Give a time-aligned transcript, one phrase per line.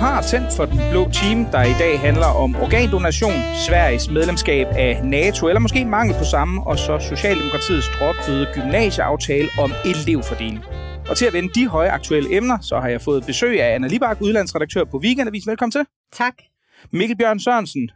[0.00, 3.32] har tændt for den blå team, der i dag handler om organdonation,
[3.66, 9.72] Sveriges medlemskab af NATO, eller måske mangel på samme, og så Socialdemokratiets droppede gymnasieaftale om
[9.84, 10.64] elevfordeling.
[11.10, 13.88] Og til at vende de høje aktuelle emner, så har jeg fået besøg af Anna
[13.88, 15.46] Libak, udlandsredaktør på Weekendavis.
[15.46, 15.84] Velkommen til.
[16.12, 16.34] Tak.
[16.92, 17.90] Mikkel Bjørn Sørensen,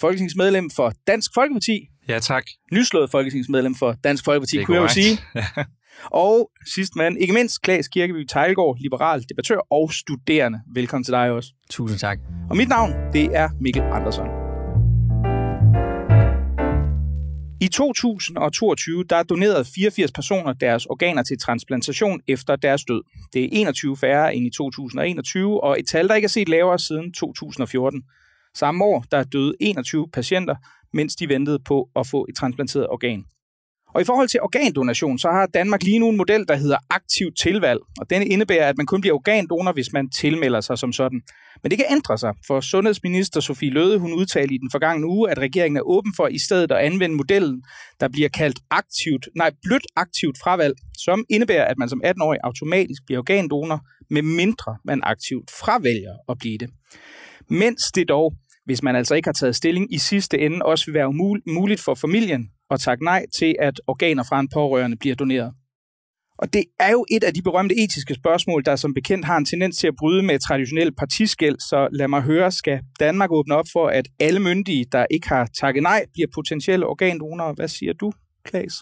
[0.00, 1.88] folketingsmedlem for Dansk Folkeparti.
[2.08, 2.44] Ja, tak.
[2.72, 5.18] Nyslået folketingsmedlem for Dansk Folkeparti, kunne jeg jo sige.
[6.04, 10.60] og sidst men ikke mindst, Klaas Kirkeby Tejlgaard, liberal debattør og studerende.
[10.74, 11.52] Velkommen til dig også.
[11.70, 12.18] Tusind tak.
[12.50, 14.40] Og mit navn, det er Mikkel Andersen.
[17.62, 23.02] I 2022 der donerede 84 personer deres organer til transplantation efter deres død.
[23.32, 26.78] Det er 21 færre end i 2021, og et tal, der ikke er set lavere
[26.78, 28.02] siden 2014.
[28.54, 30.54] Samme år der døde 21 patienter,
[30.92, 33.24] mens de ventede på at få et transplanteret organ.
[33.94, 37.26] Og i forhold til organdonation, så har Danmark lige nu en model, der hedder aktiv
[37.42, 37.80] tilvalg.
[38.00, 41.20] Og den indebærer, at man kun bliver organdonor, hvis man tilmelder sig som sådan.
[41.62, 45.30] Men det kan ændre sig, for sundhedsminister Sofie Løde, hun udtalte i den forgangne uge,
[45.30, 47.62] at regeringen er åben for i stedet at anvende modellen,
[48.00, 53.02] der bliver kaldt aktivt, nej, blødt aktivt fravalg, som indebærer, at man som 18-årig automatisk
[53.06, 56.70] bliver organdonor, med mindre man aktivt fravælger at blive det.
[57.48, 58.34] Mens det dog,
[58.70, 61.12] hvis man altså ikke har taget stilling i sidste ende, også vil være
[61.46, 65.52] muligt for familien at takke nej til, at organer fra en pårørende bliver doneret.
[66.38, 69.44] Og det er jo et af de berømte etiske spørgsmål, der som bekendt har en
[69.44, 73.66] tendens til at bryde med traditionel partiskæld, så lad mig høre, skal Danmark åbne op
[73.72, 77.54] for, at alle myndige, der ikke har takket nej, bliver potentielle organdonorer?
[77.54, 78.12] Hvad siger du,
[78.44, 78.72] Klaas?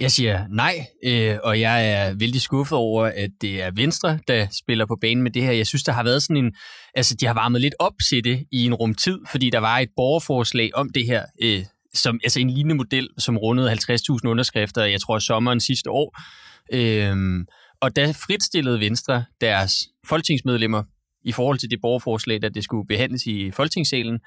[0.00, 4.46] Jeg siger nej, øh, og jeg er vældig skuffet over, at det er Venstre, der
[4.52, 5.52] spiller på banen med det her.
[5.52, 6.52] Jeg synes, der har været sådan en...
[6.94, 9.78] Altså, de har varmet lidt op til det i en rum tid, fordi der var
[9.78, 13.78] et borgerforslag om det her, øh, som, altså en lignende model, som rundede 50.000
[14.24, 16.18] underskrifter, jeg tror, sommeren sidste år.
[16.72, 17.46] Øhm,
[17.80, 19.74] og der fritstillede Venstre deres
[20.06, 20.82] folketingsmedlemmer
[21.24, 24.20] i forhold til det borgerforslag, der det skulle behandles i folketingssalen.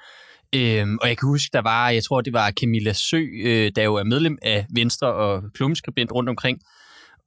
[0.54, 3.82] Øhm, og jeg kan huske, der var, jeg tror, det var Camilla Sø, øh, der
[3.82, 6.58] jo er medlem af Venstre og klummeskribent rundt omkring,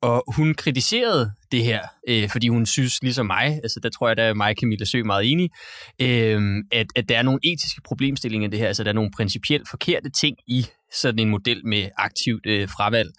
[0.02, 4.18] og hun kritiserede det her, øh, fordi hun synes, ligesom mig, altså der tror jeg,
[4.18, 5.50] der er mig og Camilla Sø meget enige,
[6.02, 9.12] øh, at, at der er nogle etiske problemstillinger i det her, altså der er nogle
[9.12, 13.10] principielt forkerte ting i sådan en model med aktivt øh, fravalg,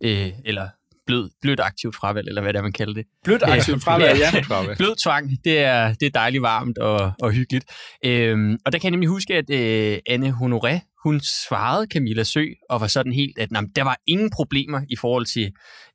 [0.00, 0.68] øh, eller
[1.06, 3.04] blød, blødt aktivt fravalg, eller hvad det er, man kalder det.
[3.24, 4.30] Blødt aktivt fravalg, ja.
[4.80, 7.64] blød tvang, det er, det er dejligt varmt og, og hyggeligt.
[8.04, 12.44] Øhm, og der kan jeg nemlig huske, at øh, Anne Honoré, hun svarede Camilla Sø
[12.70, 15.52] og var sådan helt, at jamen, der var ingen problemer i forhold til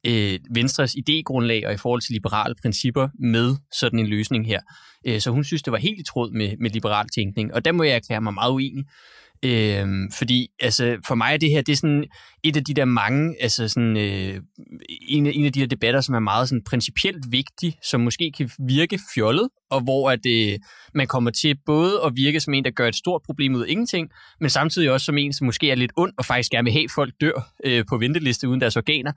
[0.08, 4.62] øh, Venstres idégrundlag og i forhold til liberale principper med sådan en løsning her.
[5.08, 7.72] Øh, så hun synes, det var helt i tråd med, med liberal tænkning, og der
[7.72, 8.86] må jeg erklære mig meget uenig.
[9.46, 12.06] Øhm, fordi altså, for mig er det her det er sådan
[12.44, 14.42] et af de der mange, altså sådan, øh,
[15.08, 18.32] en, af, en af de der debatter, som er meget sådan, principielt vigtig, som måske
[18.38, 20.60] kan virke fjollet, og hvor at, øh,
[20.94, 23.66] man kommer til både at virke som en, der gør et stort problem ud af
[23.70, 24.10] ingenting,
[24.40, 26.84] men samtidig også som en, som måske er lidt ond og faktisk gerne vil have,
[26.84, 29.12] at folk dør øh, på venteliste uden deres organer.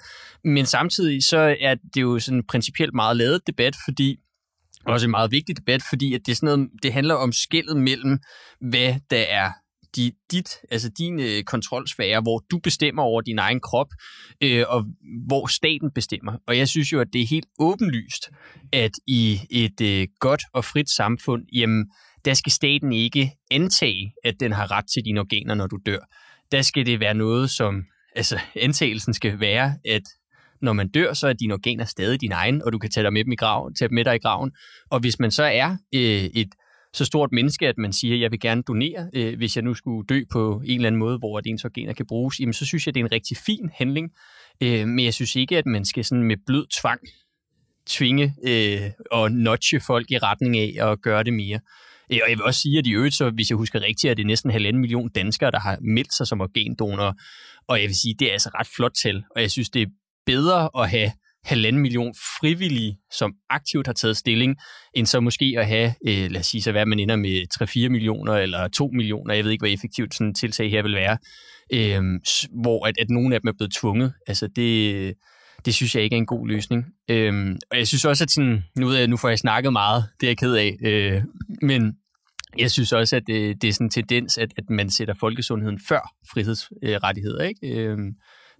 [0.44, 4.16] Men samtidig så er det jo sådan en principielt meget lavet debat, fordi
[4.86, 7.76] også en meget vigtig debat, fordi at det, er sådan noget, det handler om skillet
[7.76, 8.18] mellem,
[8.60, 9.50] hvad der er
[9.96, 13.86] de, dit, altså din øh, kontrolsfære, hvor du bestemmer over din egen krop,
[14.42, 14.84] øh, og
[15.26, 16.32] hvor staten bestemmer.
[16.46, 18.30] Og jeg synes jo, at det er helt åbenlyst,
[18.72, 21.86] at i et øh, godt og frit samfund, jamen,
[22.24, 25.98] der skal staten ikke antage, at den har ret til dine organer, når du dør.
[26.52, 27.82] Der skal det være noget, som,
[28.16, 30.02] altså antagelsen skal være, at
[30.62, 33.12] når man dør, så er dine organer stadig dine egne, og du kan tage, dem
[33.12, 34.50] med dem i graven, tage dem med dig i graven.
[34.90, 36.48] Og hvis man så er øh, et
[36.94, 39.74] så stort menneske, at man siger, at jeg vil gerne donere, øh, hvis jeg nu
[39.74, 42.86] skulle dø på en eller anden måde, hvor ens organer kan bruges, jamen så synes
[42.86, 44.10] jeg, det er en rigtig fin handling.
[44.60, 47.00] Øh, men jeg synes ikke, at man skal sådan med blød tvang
[47.86, 51.60] tvinge øh, og notche folk i retning af at gøre det mere.
[52.12, 54.14] Øh, og jeg vil også sige, at i øvrigt, så hvis jeg husker rigtigt, er
[54.14, 57.12] det næsten halvanden million danskere, der har meldt sig som organdonorer.
[57.68, 59.86] Og jeg vil sige, det er altså ret flot tal, og jeg synes, det er
[60.26, 61.10] bedre at have
[61.44, 64.56] halvanden million frivillige, som aktivt har taget stilling,
[64.94, 67.42] end så måske at have, øh, lad os sige så hvad man ender med
[67.86, 70.94] 3-4 millioner eller 2 millioner, jeg ved ikke, hvor effektivt sådan et tiltag her vil
[70.94, 71.18] være,
[71.72, 72.02] øh,
[72.62, 74.12] hvor at, at nogle af dem er blevet tvunget.
[74.26, 75.14] Altså det,
[75.64, 76.84] det synes jeg ikke er en god løsning.
[77.10, 80.30] Øh, og jeg synes også, at sådan, nu, nu får jeg snakket meget, det er
[80.30, 81.22] jeg ked af, øh,
[81.62, 81.92] men
[82.58, 85.80] jeg synes også, at det, det er sådan en tendens, at, at man sætter folkesundheden
[85.88, 87.42] før frihedsrettigheder.
[87.44, 87.60] Ikke?
[87.74, 87.98] Øh,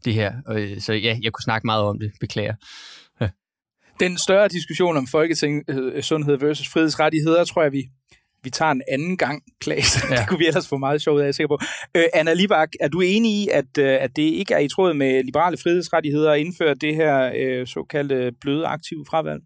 [0.05, 0.33] det her.
[0.51, 2.13] Øh, så ja, jeg kunne snakke meget om det.
[2.21, 2.55] Beklager.
[3.21, 3.29] Ja.
[4.01, 7.83] Den større diskussion om folkesundhed versus frihedsrettigheder, tror jeg, vi,
[8.43, 10.03] vi tager en anden gang, Klaas.
[10.11, 10.17] Ja.
[10.17, 11.59] det kunne vi ellers få meget sjovt af, jeg er sikker på.
[11.97, 14.95] Øh, Anna Libak, er du enig i, at, øh, at det ikke er i tråd
[14.95, 19.43] med liberale frihedsrettigheder at indføre det her øh, såkaldte bløde aktive fravalg?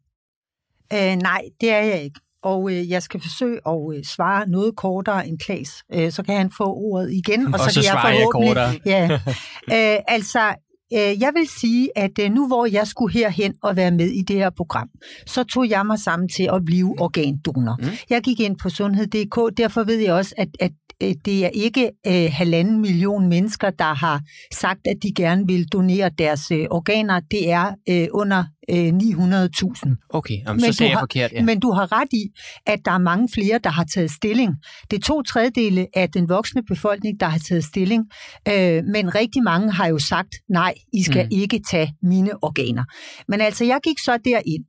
[0.93, 2.21] Øh, nej, det er jeg ikke.
[2.43, 5.71] Og øh, jeg skal forsøge at øh, svare noget kortere end Klaas.
[5.95, 8.29] Øh, så kan han få ordet igen, og, Og så, så kan jeg svarer jeg
[8.33, 8.81] forhåbentlig...
[8.95, 9.95] Ja.
[9.95, 10.55] Øh, altså,
[10.93, 14.23] øh, jeg vil sige, at øh, nu hvor jeg skulle herhen og være med i
[14.23, 14.89] det her program,
[15.27, 17.77] så tog jeg mig sammen til at blive organdonor.
[17.83, 17.89] Mm.
[18.11, 20.73] Jeg gik ind på sundhed.dk, derfor ved jeg også, at, at
[21.03, 24.21] øh, det er ikke øh, halvanden million mennesker, der har
[24.55, 27.21] sagt, at de gerne vil donere deres øh, organer.
[27.31, 30.07] Det er øh, under øh, 900.000.
[30.11, 31.33] Okay, jamen, Men så sagde jeg har- forkert.
[31.33, 31.43] Ja.
[31.43, 32.25] Men du har ret i,
[32.67, 34.55] at der er mange flere, der har taget stilling.
[34.91, 38.05] Det er to tredjedele af den voksne befolkning, der har taget stilling.
[38.49, 41.39] Øh, men rigtig mange har jo sagt, nej, I skal mm.
[41.41, 42.85] ikke tage mine organer.
[43.29, 44.65] Men altså, jeg gik så derind.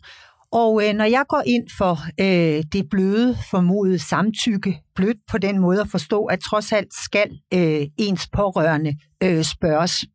[0.52, 5.60] Og øh, når jeg går ind for øh, det bløde formodede samtykke, blødt på den
[5.60, 10.06] måde at forstå, at trods alt skal øh, ens pårørende øh, spørges,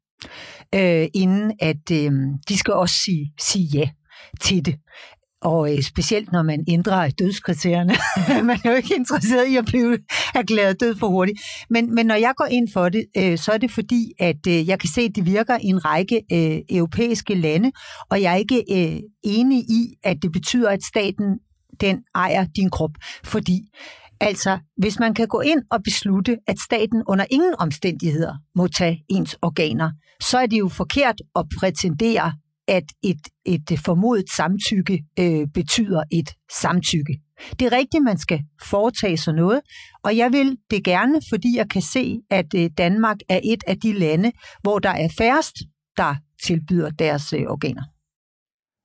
[0.75, 2.13] øh, inden at øh,
[2.49, 3.89] de skal også sige, sige ja
[4.41, 4.77] til det.
[5.45, 7.95] Og øh, specielt når man ændrer dødskriterierne.
[8.47, 9.99] man er jo ikke interesseret i at blive
[10.35, 11.41] erklæret død for hurtigt.
[11.71, 14.69] Men, men når jeg går ind for det, øh, så er det fordi, at øh,
[14.69, 17.73] jeg kan se, at det virker i en række øh, europæiske lande,
[18.11, 21.39] og jeg er ikke øh, enig i, at det betyder, at staten
[21.81, 22.91] den ejer din krop.
[23.25, 23.61] Fordi
[24.21, 29.05] altså, hvis man kan gå ind og beslutte, at staten under ingen omstændigheder må tage
[29.09, 29.91] ens organer,
[30.23, 32.33] så er det jo forkert at prætendere,
[32.69, 36.31] at et, et formodet samtykke øh, betyder et
[36.63, 37.19] samtykke.
[37.59, 39.61] Det er rigtigt, man skal foretage sig noget,
[40.05, 43.81] og jeg vil det gerne, fordi jeg kan se, at øh, Danmark er et af
[43.81, 44.33] de lande,
[44.63, 45.57] hvor der er færrest,
[45.97, 47.83] der tilbyder deres øh, organer.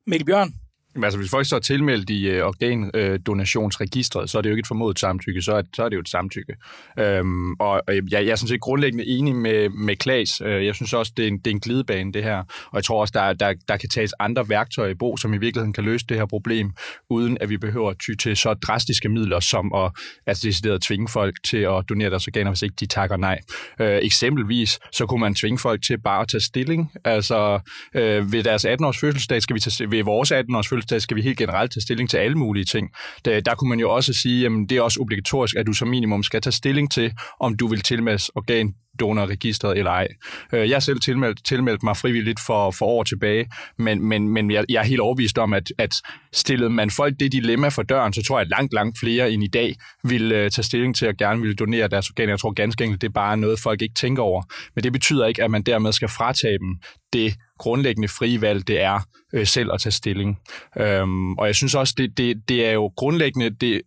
[0.07, 0.53] Mikkel Bjørn,
[0.95, 4.59] Jamen, altså, hvis folk så er tilmeldt i øh, organdonationsregistret, så er det jo ikke
[4.59, 6.55] et formodet samtykke, så er, så er det jo et samtykke.
[6.99, 10.41] Øhm, og og jeg, jeg er sådan set grundlæggende enig med, med Klaas.
[10.41, 12.37] Øh, Jeg synes også, det er, en, det er en glidebane, det her.
[12.37, 15.37] Og jeg tror også, der, der, der kan tages andre værktøjer i brug, som i
[15.37, 16.71] virkeligheden kan løse det her problem,
[17.09, 19.91] uden at vi behøver at ty til så drastiske midler, som at
[20.27, 23.39] altså, decideret tvinge folk til at donere deres organer, hvis ikke de takker nej.
[23.81, 26.91] Øh, eksempelvis, så kunne man tvinge folk til bare at tage stilling.
[27.05, 27.59] Altså,
[27.95, 31.37] øh, ved deres 18-års fødselsdag, skal vi tage, ved vores 18-års fødselsdag, skal vi helt
[31.37, 32.89] generelt tage stilling til alle mulige ting.
[33.25, 35.87] Der, der kunne man jo også sige, at det er også obligatorisk, at du som
[35.87, 40.07] minimum skal tage stilling til, om du vil tilmeldes organ donorregistret eller ej.
[40.53, 43.45] Øh, jeg selv tilmeldt, tilmeldt mig frivilligt for, for år tilbage,
[43.77, 45.93] men, men, men jeg, jeg er helt overbevist om, at, at
[46.33, 49.43] stillede man folk det dilemma for døren, så tror jeg, at langt, langt flere end
[49.43, 52.31] i dag vil uh, tage stilling til at gerne vil donere deres organer.
[52.31, 54.43] Jeg tror ganske enkelt, det er bare noget, folk ikke tænker over.
[54.75, 56.75] Men det betyder ikke, at man dermed skal fratage dem
[57.13, 58.99] det grundlæggende frie valg, det er
[59.33, 60.39] øh, selv at tage stilling.
[60.77, 63.81] Øhm, og jeg synes også, det, det, det er jo grundlæggende, det,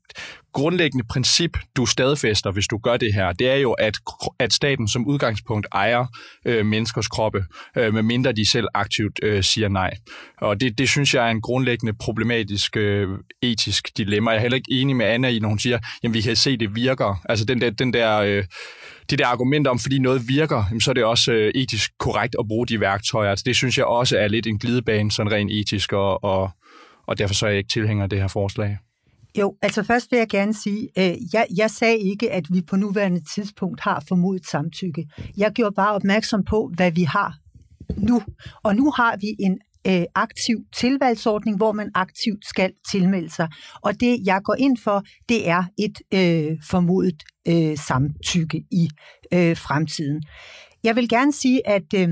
[0.53, 3.99] grundlæggende princip, du stadfæster, hvis du gør det her, det er jo, at,
[4.39, 6.07] at staten som udgangspunkt ejer
[6.47, 7.45] øh, menneskers kroppe,
[7.77, 9.91] øh, medmindre de selv aktivt øh, siger nej.
[10.39, 13.09] Og det, det synes jeg er en grundlæggende problematisk øh,
[13.43, 14.31] etisk dilemma.
[14.31, 16.57] Jeg er heller ikke enig med Anna i, når hun siger, jamen vi kan se,
[16.57, 17.23] det virker.
[17.29, 18.45] Altså den der, den der øh,
[19.13, 22.37] det der argument om, fordi noget virker, jamen, så er det også øh, etisk korrekt
[22.39, 23.31] at bruge de værktøjer.
[23.31, 26.51] Altså, det synes jeg også er lidt en glidebane, sådan rent etisk, og, og,
[27.07, 28.79] og derfor så er jeg ikke tilhænger af det her forslag.
[29.39, 32.77] Jo, altså først vil jeg gerne sige, øh, jeg, jeg sagde ikke, at vi på
[32.77, 35.07] nuværende tidspunkt har formodet samtykke.
[35.37, 37.35] Jeg gjorde bare opmærksom på, hvad vi har
[37.97, 38.23] nu.
[38.63, 43.49] Og nu har vi en øh, aktiv tilvalgsordning, hvor man aktivt skal tilmelde sig.
[43.83, 48.89] Og det, jeg går ind for, det er et øh, formodet øh, samtykke i
[49.35, 50.23] øh, fremtiden.
[50.85, 52.09] Jeg vil gerne sige, at øh,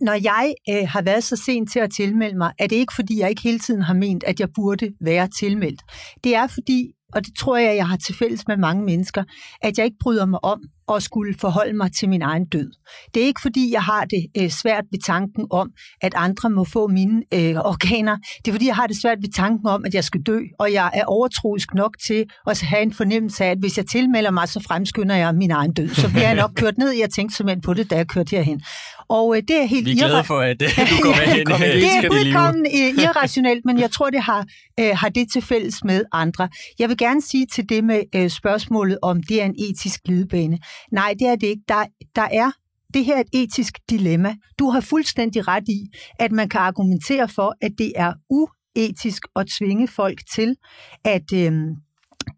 [0.00, 3.18] når jeg øh, har været så sent til at tilmelde mig, er det ikke fordi,
[3.18, 5.82] jeg ikke hele tiden har ment, at jeg burde være tilmeldt.
[6.24, 9.24] Det er fordi, og det tror jeg, jeg har til fælles med mange mennesker,
[9.62, 10.60] at jeg ikke bryder mig om
[10.96, 12.70] at skulle forholde mig til min egen død.
[13.14, 16.64] Det er ikke fordi, jeg har det øh, svært ved tanken om, at andre må
[16.64, 18.16] få mine øh, organer.
[18.44, 20.72] Det er fordi, jeg har det svært ved tanken om, at jeg skal dø, og
[20.72, 24.48] jeg er overtroisk nok til at have en fornemmelse af, at hvis jeg tilmelder mig,
[24.48, 25.88] så fremskynder jeg min egen død.
[25.88, 26.90] Så bliver jeg nok kørt ned.
[26.90, 28.62] Jeg tænkte simpelthen på det, da jeg kørte herhen.
[29.08, 31.52] Og øh, det er helt Vi er glade for, at øh, du går med hen
[31.52, 32.66] øh, det er fuldkommen
[33.04, 34.44] irrationelt, men jeg tror, det har,
[34.80, 36.48] øh, har det til fælles med andre.
[36.78, 40.58] Jeg vil gerne sige til det med øh, spørgsmålet, om det er en etisk glidebane.
[40.92, 41.62] Nej, det er det ikke.
[41.68, 41.84] Der,
[42.16, 42.50] der er
[42.94, 44.34] det her er et etisk dilemma.
[44.58, 45.88] Du har fuldstændig ret i,
[46.18, 50.56] at man kan argumentere for, at det er uetisk at tvinge folk til
[51.04, 51.52] at, øh,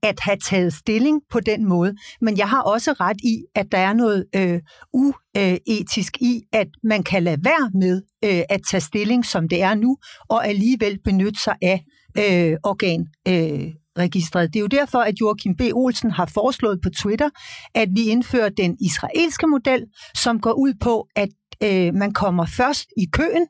[0.03, 1.95] at have taget stilling på den måde.
[2.21, 4.61] Men jeg har også ret i, at der er noget øh,
[4.93, 9.75] uetisk i, at man kan lade være med øh, at tage stilling, som det er
[9.75, 9.97] nu,
[10.29, 11.85] og alligevel benytte sig af
[12.19, 13.07] øh, organ.
[13.29, 14.55] Øh, registret.
[14.55, 15.61] Det er jo derfor, at Joachim B.
[15.75, 17.31] Olsen har foreslået på Twitter,
[17.75, 19.85] at vi indfører den israelske model,
[20.17, 21.29] som går ud på, at
[21.63, 23.47] øh, man kommer først i køen,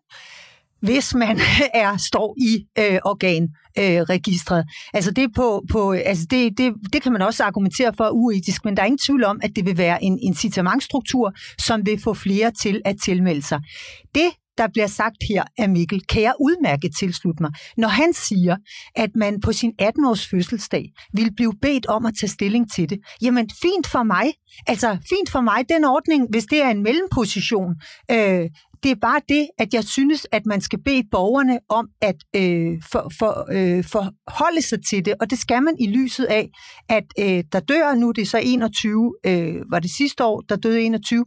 [0.80, 1.40] hvis man
[1.75, 4.58] er står i øh, organregistret.
[4.58, 8.64] Øh, altså det, på, på, altså det, det, det kan man også argumentere for uetisk,
[8.64, 12.14] men der er ingen tvivl om, at det vil være en incitamentstruktur, som vil få
[12.14, 13.61] flere til at tilmelde sig.
[14.14, 17.52] Det, der bliver sagt her af Mikkel, kan jeg udmærket tilslutte mig.
[17.76, 18.56] Når han siger,
[18.97, 22.99] at man på sin 18-års fødselsdag vil blive bedt om at tage stilling til det,
[23.23, 24.32] jamen fint for mig.
[24.66, 27.75] Altså fint for mig, den ordning, hvis det er en mellemposition,
[28.11, 28.49] øh,
[28.82, 32.82] det er bare det, at jeg synes, at man skal bede borgerne om at øh,
[32.92, 36.49] for, for, øh, forholde sig til det, og det skal man i lyset af,
[36.88, 40.56] at øh, der dør, nu det er så 21, øh, var det sidste år, der
[40.56, 41.25] døde 21,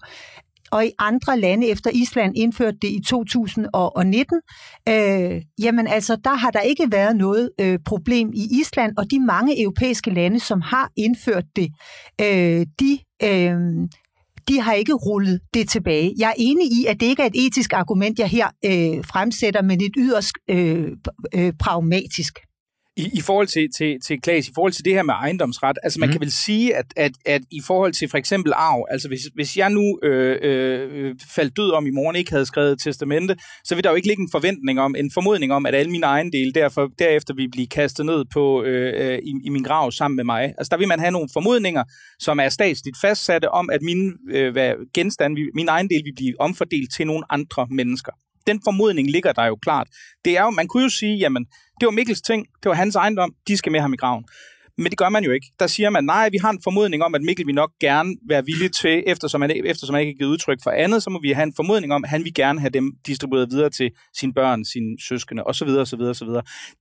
[0.76, 4.42] og i andre lande efter Island indførte det i 2019,
[4.90, 9.20] øh, jamen altså, der har der ikke været noget øh, problem i Island, og de
[9.20, 11.70] mange europæiske lande, som har indført det,
[12.22, 13.58] øh, de øh,
[14.48, 16.14] de har ikke rullet det tilbage.
[16.18, 19.62] Jeg er enig i, at det ikke er et etisk argument, jeg her øh, fremsætter,
[19.62, 20.92] men et yderst øh,
[21.36, 22.40] øh, pragmatisk.
[22.98, 26.00] I, I forhold til, til, til Klaas, i forhold til det her med ejendomsret, altså
[26.00, 26.12] man mm.
[26.12, 29.58] kan vel sige, at, at, at i forhold til for eksempel arv, altså hvis, hvis
[29.58, 33.84] jeg nu øh, øh, faldt død om i morgen ikke havde skrevet testamente, så vil
[33.84, 36.92] der jo ikke ligge en forventning om, en formodning om, at alle mine ejendele derfor,
[37.00, 40.44] derefter vil blive kastet ned på øh, øh, i, i min grav sammen med mig.
[40.44, 41.84] Altså der vil man have nogle formodninger,
[42.20, 46.94] som er statsligt fastsatte om, at mine øh, hvad, genstande, min ejendel vil blive omfordelt
[46.96, 48.12] til nogle andre mennesker
[48.48, 49.88] den formodning ligger der jo klart.
[50.26, 51.46] Det er jo, man kunne jo sige, jamen,
[51.80, 54.26] det var Mikkels ting, det var hans ejendom, de skal med ham i graven.
[54.78, 55.48] Men det gør man jo ikke.
[55.60, 58.46] Der siger man, nej, vi har en formodning om, at Mikkel vil nok gerne være
[58.46, 61.32] villig til, eftersom han, eftersom han ikke har givet udtryk for andet, så må vi
[61.32, 64.66] have en formodning om, at han vil gerne have dem distribueret videre til sine børn,
[64.66, 65.68] sine søskende, osv.
[65.68, 66.28] osv., osv.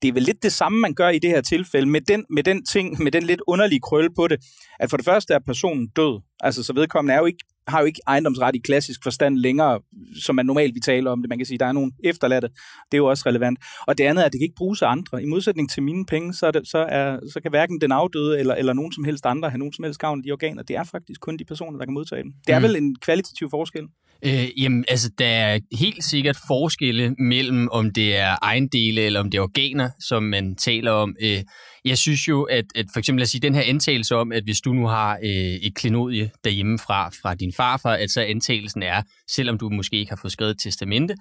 [0.02, 2.42] Det er vel lidt det samme, man gør i det her tilfælde, med den, med
[2.42, 4.38] den ting, med den lidt underlige krølle på det,
[4.80, 6.21] at for det første er personen død.
[6.41, 9.81] Altså, så vedkommende er jo ikke har jo ikke ejendomsret i klassisk forstand længere,
[10.23, 11.29] som man normalt vi taler om det.
[11.29, 12.49] Man kan sige, der er nogle efterladte.
[12.93, 13.59] Det er jo også relevant.
[13.87, 15.23] Og det andet er, at det kan ikke bruges af andre.
[15.23, 18.38] I modsætning til mine penge, så, er det, så, er, så kan hverken den afdøde
[18.38, 20.62] eller, eller nogen som helst andre have nogen som helst gavn af de organer.
[20.62, 22.33] Det er faktisk kun de personer, der kan modtage dem.
[22.47, 22.62] Det er mm.
[22.62, 23.83] vel en kvalitativ forskel?
[24.26, 29.31] Øh, jamen, altså, der er helt sikkert forskelle mellem, om det er ejendele eller om
[29.31, 31.16] det er organer, som man taler om.
[31.23, 31.43] Øh,
[31.85, 34.61] jeg synes jo, at, at for eksempel at sige, den her antagelse om, at hvis
[34.61, 39.59] du nu har øh, et klenodie derhjemmefra fra din farfar, at så antagelsen er, selvom
[39.59, 41.14] du måske ikke har fået skrevet testamente,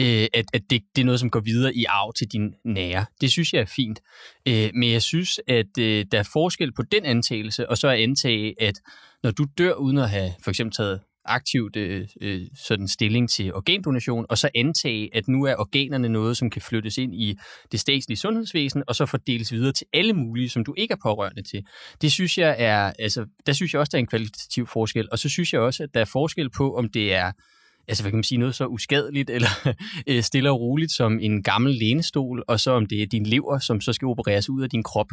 [0.00, 3.06] øh, at, at det, det er noget, som går videre i arv til din nære.
[3.20, 4.00] Det synes jeg er fint.
[4.48, 8.00] Øh, men jeg synes, at øh, der er forskel på den antagelse, og så at
[8.00, 8.74] antage, at
[9.22, 13.54] når du dør uden at have for eksempel taget aktivt øh, øh, sådan stilling til
[13.54, 17.38] organdonation, og så antage, at nu er organerne noget, som kan flyttes ind i
[17.72, 21.42] det statslige sundhedsvæsen, og så fordeles videre til alle mulige, som du ikke er pårørende
[21.42, 21.62] til.
[22.02, 25.18] Det synes jeg er, altså, der synes jeg også, der er en kvalitativ forskel, og
[25.18, 27.32] så synes jeg også, at der er forskel på, om det er
[27.88, 29.48] altså hvad kan man sige, noget så uskadeligt eller
[30.08, 33.58] øh, stille og roligt som en gammel lænestol, og så om det er din lever,
[33.58, 35.08] som så skal opereres ud af din krop.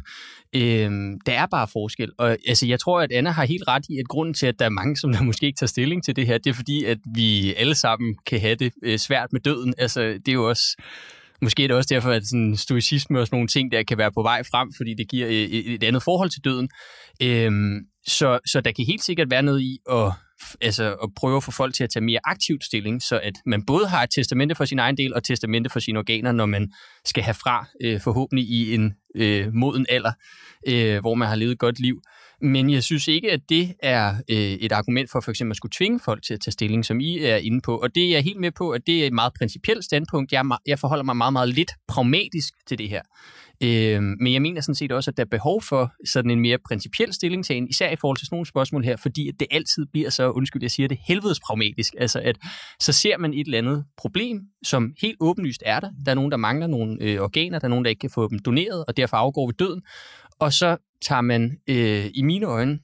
[0.55, 3.97] Øhm, der er bare forskel, og altså, jeg tror, at Anna har helt ret i,
[3.97, 6.27] at grunden til, at der er mange, som der måske ikke tager stilling til det
[6.27, 9.73] her, det er fordi, at vi alle sammen kan have det øh, svært med døden.
[9.77, 10.77] Altså, det er jo også
[11.43, 14.11] Måske er det også derfor, at sådan stoicisme og sådan nogle ting, der kan være
[14.11, 16.69] på vej frem, fordi det giver øh, et, et andet forhold til døden.
[17.23, 20.11] Øhm, så, så der kan helt sikkert være noget i at
[20.61, 23.65] altså at prøve at få folk til at tage mere aktivt stilling, så at man
[23.65, 26.71] både har et testamente for sin egen del og testamente for sine organer, når man
[27.05, 30.11] skal have fra øh, forhåbentlig i en øh, moden alder,
[30.67, 32.01] øh, hvor man har levet et godt liv.
[32.41, 35.71] Men jeg synes ikke, at det er øh, et argument for for eksempel at skulle
[35.71, 37.77] tvinge folk til at tage stilling, som I er inde på.
[37.77, 40.31] Og det er jeg helt med på, at det er et meget principielt standpunkt.
[40.31, 43.01] Jeg, jeg forholder mig meget, meget lidt pragmatisk til det her.
[43.63, 46.57] Øh, men jeg mener sådan set også, at der er behov for sådan en mere
[46.67, 50.09] principiel stillingtagen, især i forhold til sådan nogle spørgsmål her, fordi at det altid bliver
[50.09, 51.93] så, undskyld, jeg siger det, helvedes pragmatisk.
[51.97, 52.37] Altså at
[52.79, 55.89] så ser man et eller andet problem, som helt åbenlyst er der.
[56.05, 58.29] Der er nogen, der mangler nogle øh, organer, der er nogen, der ikke kan få
[58.29, 59.81] dem doneret, og derfor afgår vi døden.
[60.39, 62.79] Og så tager man øh, i mine øjne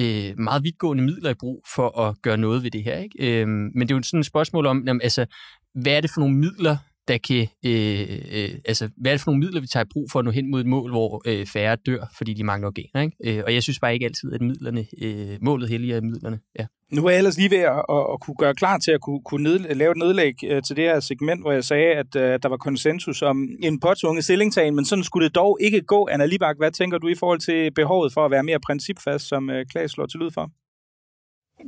[0.00, 2.98] øh, meget vidtgående midler i brug for at gøre noget ved det her.
[2.98, 3.40] Ikke?
[3.40, 5.26] Øh, men det er jo sådan et spørgsmål om, jamen, altså,
[5.74, 6.76] hvad er det for nogle midler,
[7.08, 10.10] der kan, øh, øh, altså, hvad er det for nogle midler, vi tager i brug
[10.12, 13.00] for at nå hen mod et mål, hvor øh, færre dør, fordi de mangler organer,
[13.00, 13.38] ikke?
[13.38, 16.66] Øh, og jeg synes bare ikke altid, at midlerne, øh, målet helliger midlerne, ja.
[16.92, 19.20] Nu er jeg ellers lige ved at, at, at kunne gøre klar til at kunne,
[19.24, 22.22] kunne ned, lave et nedlæg uh, til det her segment, hvor jeg sagde, at uh,
[22.22, 26.08] der var konsensus om en påtvunget stillingtagen, men sådan skulle det dog ikke gå.
[26.10, 29.48] Anna Libak, hvad tænker du i forhold til behovet for at være mere principfast, som
[29.48, 30.50] uh, Klaas slår til lyd for?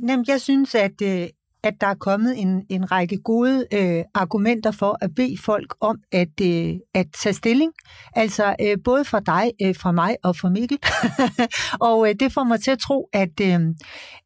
[0.09, 1.01] Jamen, jeg synes, at,
[1.63, 5.97] at der er kommet en, en række gode øh, argumenter for at bede folk om
[6.11, 7.71] at, øh, at tage stilling.
[8.15, 10.79] Altså øh, både fra dig, øh, fra mig og fra Mikkel.
[11.89, 13.61] og øh, det får mig til at tro, at, øh,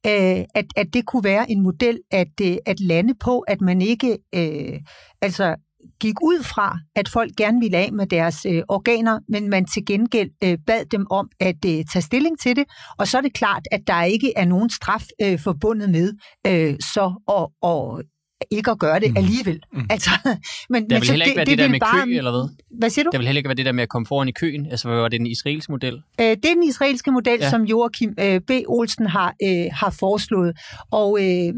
[0.05, 3.81] øh, at, at det kunne være en model at, øh, at lande på, at man
[3.81, 4.79] ikke øh,
[5.21, 5.55] altså
[5.99, 9.85] gik ud fra, at folk gerne ville af med deres øh, organer, men man til
[9.85, 12.63] gengæld øh, bad dem om at øh, tage stilling til det.
[12.97, 16.13] Og så er det klart, at der ikke er nogen straf øh, forbundet med
[16.47, 18.05] øh, så at, at
[18.51, 19.17] ikke at gøre det mm.
[19.17, 19.59] alligevel.
[19.73, 19.85] Mm.
[19.89, 20.09] Altså,
[20.69, 22.49] men, der vil heller ikke det, være det, det der med bare, kø, eller hvad?
[22.79, 23.09] Hvad siger du?
[23.11, 24.65] Der vil heller ikke være det der med at komme foran i køen.
[24.65, 25.93] Altså, hvad var det den israelske model?
[26.21, 27.49] Øh, det er den israelske model, ja.
[27.49, 28.51] som Joachim øh, B.
[28.67, 30.53] Olsen har, øh, har foreslået.
[30.91, 31.53] Og øh,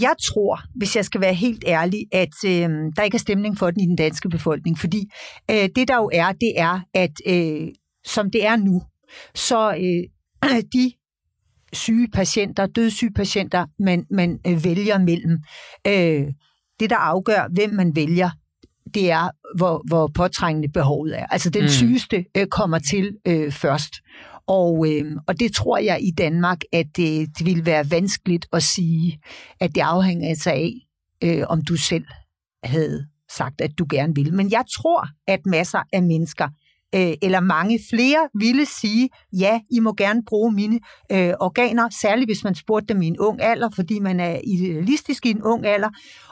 [0.00, 3.70] jeg tror, hvis jeg skal være helt ærlig, at øh, der ikke er stemning for
[3.70, 4.78] den i den danske befolkning.
[4.78, 5.10] Fordi
[5.50, 7.68] øh, det der jo er, det er, at øh,
[8.04, 8.82] som det er nu,
[9.34, 10.92] så øh, de
[11.72, 15.38] syge patienter, dødssyge patienter, man, man øh, vælger mellem.
[15.86, 16.26] Øh,
[16.80, 18.30] det, der afgør, hvem man vælger,
[18.94, 21.26] det er, hvor, hvor påtrængende behovet er.
[21.26, 21.68] Altså den mm.
[21.68, 23.94] sygeste øh, kommer til øh, først.
[24.48, 28.46] Og, øh, og det tror jeg i Danmark, at øh, det, det vil være vanskeligt
[28.52, 29.20] at sige,
[29.60, 30.72] at det afhænger altså af,
[31.24, 32.04] øh, om du selv
[32.64, 34.34] havde sagt, at du gerne vil.
[34.34, 36.48] Men jeg tror, at masser af mennesker
[36.94, 40.80] øh, eller mange flere ville sige, ja, I må gerne bruge mine
[41.12, 45.26] øh, organer, særligt hvis man spurgte dem i en ung alder, fordi man er idealistisk
[45.26, 45.88] i en ung alder.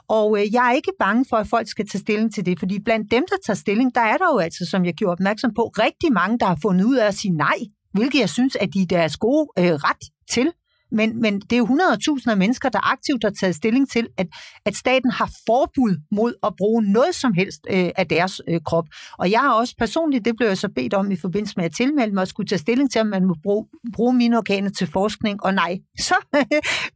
[0.08, 2.80] Og øh, jeg er ikke bange for, at folk skal tage stilling til det, fordi
[2.84, 5.62] blandt dem, der tager stilling, der er der jo altså, som jeg gjorde opmærksom på,
[5.62, 7.58] rigtig mange, der har fundet ud af at sige nej,
[7.96, 10.52] hvilket jeg synes, at de er deres gode øh, ret til.
[10.92, 14.26] Men, men det er jo 100.000 af mennesker, der aktivt har taget stilling til, at,
[14.64, 18.84] at staten har forbud mod at bruge noget som helst øh, af deres øh, krop.
[19.18, 21.72] Og jeg har også personligt, det blev jeg så bedt om i forbindelse med at
[21.76, 24.86] tilmelde mig, at skulle tage stilling til, om man må bruge, bruge mine organer til
[24.86, 25.44] forskning.
[25.44, 26.14] Og nej, så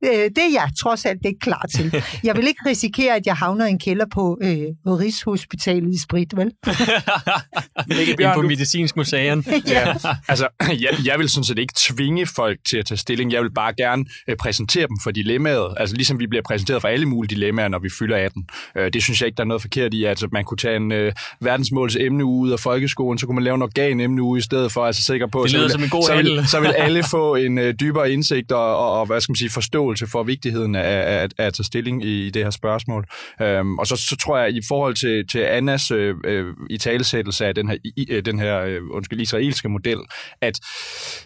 [0.05, 2.05] øh, det er jeg trods alt ikke klar til.
[2.25, 6.37] Jeg vil ikke risikere, at jeg havner i en kælder på øh, Rigshospitalet i Sprit,
[6.37, 6.53] vel?
[8.01, 9.45] Ikke på medicinsk museum.
[9.75, 9.95] ja.
[10.29, 13.33] Altså, jeg, jeg vil sådan set ikke tvinge folk til at tage stilling.
[13.33, 15.75] Jeg vil bare gerne øh, præsentere dem for dilemmaet.
[15.77, 18.47] Altså ligesom vi bliver præsenteret for alle mulige dilemmaer, når vi fylder 18.
[18.77, 20.05] Øh, det synes jeg ikke, der er noget forkert i.
[20.05, 23.55] Altså man kunne tage en øh, verdensmåls emne ud af folkeskolen, så kunne man lave
[23.55, 25.89] en organ emne ude i stedet for, altså sikker på, det så, vil, som en
[25.89, 29.21] god så, vil, så vil alle få en øh, dybere indsigt og, og, og, hvad
[29.21, 32.43] skal man sige, forståelse for vigtigheden af, af, af at tage stilling i, i det
[32.43, 33.07] her spørgsmål.
[33.43, 37.47] Øhm, og så, så tror jeg, i forhold til, til Annas øh, øh, i talesættelse
[37.47, 39.99] af den her, i, øh, den her øh, undskyld, israelske model,
[40.41, 40.61] at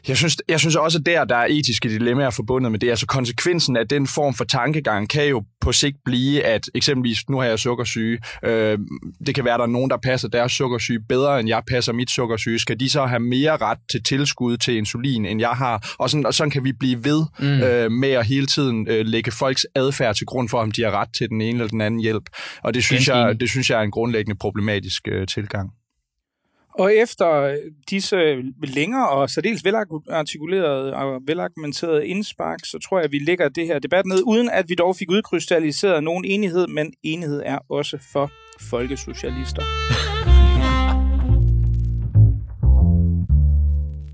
[0.09, 2.90] jeg synes, jeg synes også, der, der er etiske dilemmaer forbundet med det.
[2.90, 7.38] Altså konsekvensen af den form for tankegang kan jo på sigt blive, at eksempelvis, nu
[7.38, 8.78] har jeg sukkersyge, øh,
[9.26, 11.92] det kan være, at der er nogen, der passer deres sukkersyge bedre, end jeg passer
[11.92, 12.59] mit sukkersyge.
[12.59, 15.94] Skal de så have mere ret til tilskud til insulin, end jeg har?
[15.98, 17.62] Og sådan, og sådan kan vi blive ved mm.
[17.62, 20.90] øh, med at hele tiden øh, lægge folks adfærd til grund for, om de har
[20.90, 22.24] ret til den ene eller den anden hjælp.
[22.62, 25.70] Og det synes, jeg, det synes jeg er en grundlæggende problematisk øh, tilgang.
[26.78, 27.56] Og efter øh,
[27.90, 33.48] disse øh, længere og særdeles velartikulerede og velargumenterede indspark, så tror jeg, at vi lægger
[33.48, 37.58] det her debat ned, uden at vi dog fik udkrystalliseret nogen enighed, men enighed er
[37.70, 39.62] også for folkesocialister.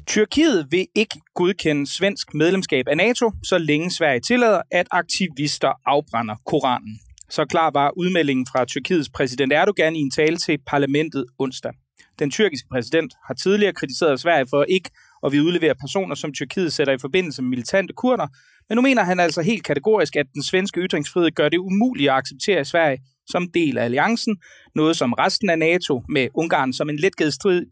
[0.07, 6.35] Tyrkiet vil ikke godkende svensk medlemskab af NATO, så længe Sverige tillader, at aktivister afbrænder
[6.46, 6.99] Koranen.
[7.31, 11.73] Så klar var udmeldingen fra Tyrkiets præsident Erdogan i en tale til parlamentet onsdag.
[12.21, 14.91] Den tyrkiske præsident har tidligere kritiseret Sverige for ikke
[15.27, 18.27] at vi udlevere personer, som Tyrkiet sætter i forbindelse med militante kurder,
[18.69, 22.17] men nu mener han altså helt kategorisk, at den svenske ytringsfrihed gør det umuligt at
[22.17, 24.37] acceptere Sverige som del af alliancen,
[24.75, 27.17] noget som resten af NATO med Ungarn som en let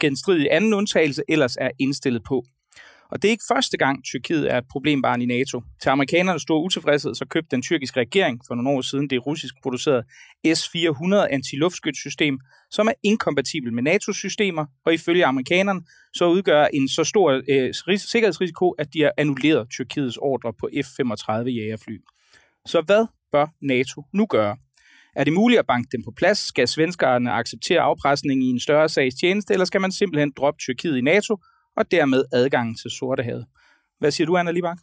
[0.01, 2.45] genstridig anden undtagelse ellers er indstillet på.
[3.11, 5.63] Og det er ikke første gang, Tyrkiet er et problembarn i NATO.
[5.83, 9.55] Til amerikanernes store utilfredshed, så købte den tyrkiske regering for nogle år siden det russisk
[9.63, 10.03] producerede
[10.55, 12.39] S-400 antiluftskytssystem,
[12.71, 15.81] som er inkompatibel med NATO-systemer, og ifølge amerikanerne
[16.15, 21.33] så udgør en så stor øh, sikkerhedsrisiko, at de har annulleret Tyrkiets ordre på F-35
[21.33, 21.99] jagerfly.
[22.67, 24.57] Så hvad bør NATO nu gøre?
[25.17, 26.39] Er det muligt at banke dem på plads?
[26.39, 30.97] Skal svenskerne acceptere afpresning i en større sags tjeneste, eller skal man simpelthen droppe Tyrkiet
[30.97, 31.37] i NATO
[31.79, 33.47] og dermed adgangen til Sortehavet.
[33.99, 34.79] Hvad siger du, Anna Libak?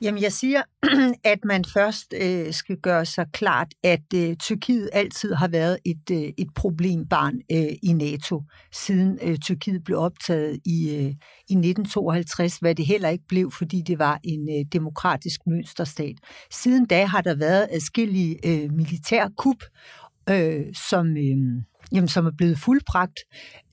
[0.00, 0.62] Jamen, jeg siger,
[1.32, 6.10] at man først øh, skal gøre sig klart, at øh, Tyrkiet altid har været et,
[6.12, 8.42] øh, et problembarn øh, i NATO,
[8.72, 11.14] siden øh, Tyrkiet blev optaget i, øh,
[11.48, 16.16] i 1952, hvad det heller ikke blev, fordi det var en øh, demokratisk mønsterstat.
[16.50, 19.64] Siden da har der været adskillige øh, militærkup,
[20.30, 23.20] øh, som, øh, jamen, som er blevet fuldbragt.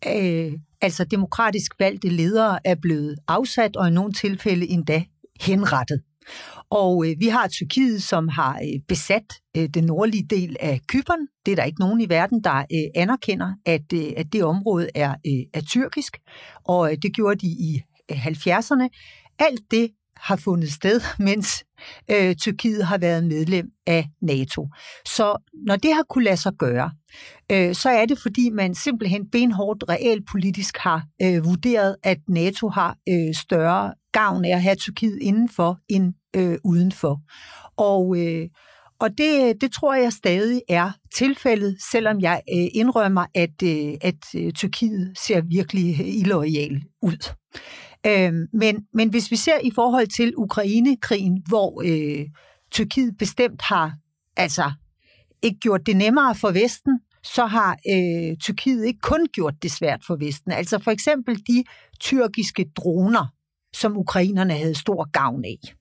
[0.07, 5.03] Øh, altså demokratisk valgte ledere er blevet afsat, og i nogle tilfælde endda
[5.41, 6.01] henrettet.
[6.69, 11.27] Og øh, vi har Tyrkiet, som har øh, besat øh, den nordlige del af Kypern.
[11.45, 14.89] Det er der ikke nogen i verden, der øh, anerkender, at, øh, at det område
[14.95, 16.17] er, øh, er tyrkisk.
[16.63, 18.87] Og øh, det gjorde de i øh, 70'erne.
[19.39, 21.65] Alt det har fundet sted, mens
[22.11, 24.69] øh, Tyrkiet har været medlem af NATO.
[25.05, 26.91] Så når det har kunne lade sig gøre,
[27.51, 32.97] øh, så er det, fordi man simpelthen benhårdt realpolitisk har øh, vurderet, at NATO har
[33.09, 37.21] øh, større gavn af at have Tyrkiet indenfor end øh, udenfor.
[37.77, 38.47] Og, øh,
[38.99, 44.35] og det, det tror jeg stadig er tilfældet, selvom jeg øh, indrømmer, at, øh, at
[44.35, 47.33] øh, Tyrkiet ser virkelig øh, illoyal ud.
[48.05, 52.25] Øh, men, men hvis vi ser i forhold til Ukrainekrigen, hvor øh,
[52.71, 53.93] Tyrkiet bestemt har
[54.37, 54.71] altså
[55.45, 60.01] ikke gjort det nemmere for Vesten, så har øh, Tyrkiet ikke kun gjort det svært
[60.07, 60.51] for Vesten.
[60.51, 61.63] Altså for eksempel de
[61.99, 63.25] tyrkiske droner,
[63.75, 65.73] som ukrainerne havde stor gavn af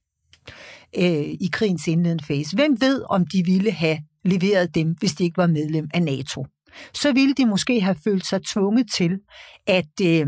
[0.98, 2.56] øh, i krigens indledende fase.
[2.56, 6.46] Hvem ved, om de ville have leveret dem, hvis de ikke var medlem af NATO?
[6.94, 9.18] Så ville de måske have følt sig tvunget til
[9.66, 10.26] at, øh,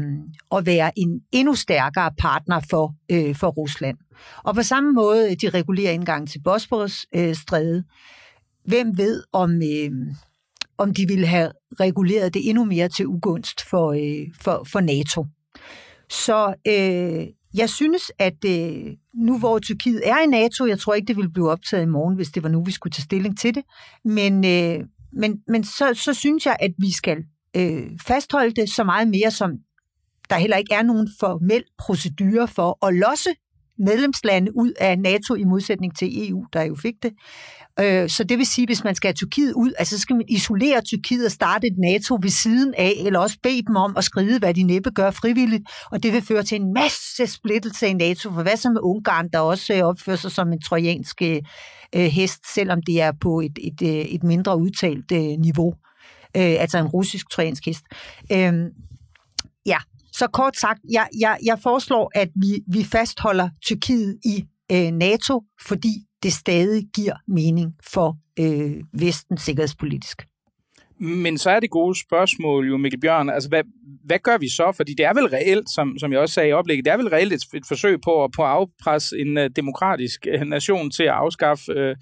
[0.52, 3.98] at være en endnu stærkere partner for, øh, for Rusland.
[4.44, 7.76] Og på samme måde, de regulerer indgang til Bosporus-strædet.
[7.78, 7.84] Øh,
[8.66, 9.90] Hvem ved, om, øh,
[10.78, 15.26] om de ville have reguleret det endnu mere til ugunst for, øh, for, for NATO.
[16.10, 21.06] Så øh, jeg synes, at øh, nu hvor Tyrkiet er i NATO, jeg tror ikke,
[21.06, 23.54] det ville blive optaget i morgen, hvis det var nu, vi skulle tage stilling til
[23.54, 23.64] det,
[24.04, 27.24] men, øh, men, men så, så synes jeg, at vi skal
[27.56, 29.50] øh, fastholde det så meget mere, som
[30.30, 33.30] der heller ikke er nogen formel procedure for at losse
[33.78, 37.12] medlemslande ud af NATO i modsætning til EU, der jo fik det.
[37.80, 40.24] Øh, så det vil sige, hvis man skal have Tyrkiet ud, altså så skal man
[40.28, 44.04] isolere Tyrkiet og starte et NATO ved siden af, eller også bede dem om at
[44.04, 47.92] skride, hvad de næppe gør frivilligt, og det vil føre til en masse splittelse i
[47.92, 51.42] NATO, for hvad så med Ungarn, der også øh, opfører sig som en trojansk øh,
[51.94, 55.10] øh, hest, selvom det er på et, et, øh, et mindre udtalt
[55.40, 55.74] niveau,
[56.34, 57.84] altså en russisk trojansk hest.
[58.32, 58.68] Øhm,
[59.66, 59.78] ja,
[60.12, 65.42] så kort sagt, jeg, jeg, jeg foreslår, at vi, vi fastholder Tyrkiet i øh, NATO,
[65.66, 70.26] fordi det stadig giver mening for øh, Vesten sikkerhedspolitisk.
[70.98, 73.62] Men så er det gode spørgsmål jo, Mikkel Bjørn, altså hvad,
[74.04, 74.72] hvad gør vi så?
[74.76, 77.08] Fordi det er vel reelt, som, som jeg også sagde i oplægget, det er vel
[77.08, 81.02] reelt et, et forsøg på, at, på at afpresse en uh, demokratisk uh, nation til
[81.02, 81.96] at afskaffe uh,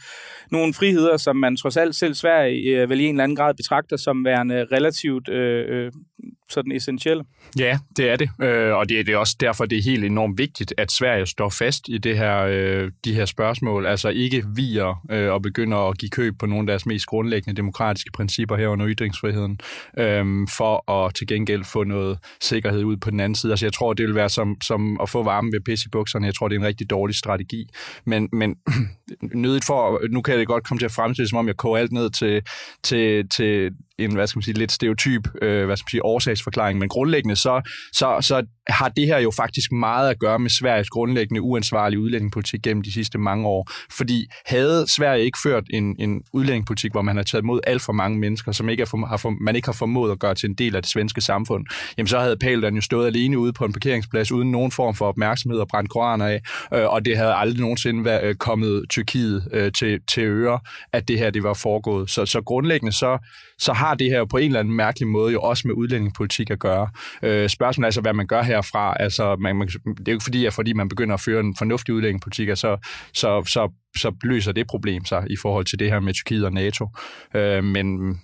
[0.50, 3.54] nogle friheder, som man trods alt selv Sverige uh, vel i en eller anden grad
[3.54, 6.00] betragter som værende relativt uh,
[6.48, 7.24] sådan essentielle.
[7.58, 10.38] Ja, det er det, øh, og det er, det også derfor, det er helt enormt
[10.38, 15.06] vigtigt, at Sverige står fast i det her, øh, de her spørgsmål, altså ikke viger
[15.10, 18.88] øh, og begynder at give køb på nogle af deres mest grundlæggende demokratiske principper herunder
[18.88, 19.58] ytringsfriheden,
[19.98, 23.52] øh, for at til gengæld få noget sikkerhed ud på den anden side.
[23.52, 26.26] Altså jeg tror, det vil være som, som at få varme ved pisse i bukserne.
[26.26, 27.68] Jeg tror, det er en rigtig dårlig strategi.
[28.04, 28.56] Men, men
[29.44, 31.92] nødigt for, nu kan det godt komme til at fremstille, som om jeg koger alt
[31.92, 32.42] ned til,
[32.82, 36.78] til, til en, hvad skal man sige, lidt stereotyp, øh, hvad skal man sige, årsagsforklaring,
[36.78, 40.90] men grundlæggende så, så, så har det her jo faktisk meget at gøre med Sveriges
[40.90, 43.70] grundlæggende uansvarlige udlændingepolitik gennem de sidste mange år.
[43.92, 47.92] Fordi havde Sverige ikke ført en, en udlændingepolitik, hvor man har taget imod alt for
[47.92, 50.48] mange mennesker, som ikke er for, har for, man ikke har formået at gøre til
[50.48, 51.66] en del af det svenske samfund,
[51.98, 55.06] jamen så havde Paludan jo stået alene ude på en parkeringsplads uden nogen form for
[55.06, 56.40] opmærksomhed og brændt koraner af,
[56.74, 60.58] øh, og det havde aldrig nogensinde været øh, kommet Tyrkiet øh, til, til øre,
[60.92, 62.10] at det her det var foregået.
[62.10, 63.18] Så, så grundlæggende så,
[63.58, 65.74] så har har det her jo på en eller anden mærkelig måde jo også med
[65.74, 66.88] udlændingepolitik at gøre.
[67.22, 68.96] Øh, spørgsmålet er altså, hvad man gør herfra.
[69.00, 71.56] Altså, man, man, det er jo ikke fordi, at fordi man begynder at føre en
[71.58, 72.76] fornuftig udlændingepolitik, så,
[73.14, 76.52] så, så, så løser det problem sig i forhold til det her med Tyrkiet og
[76.52, 76.88] NATO.
[77.34, 78.18] Øh, men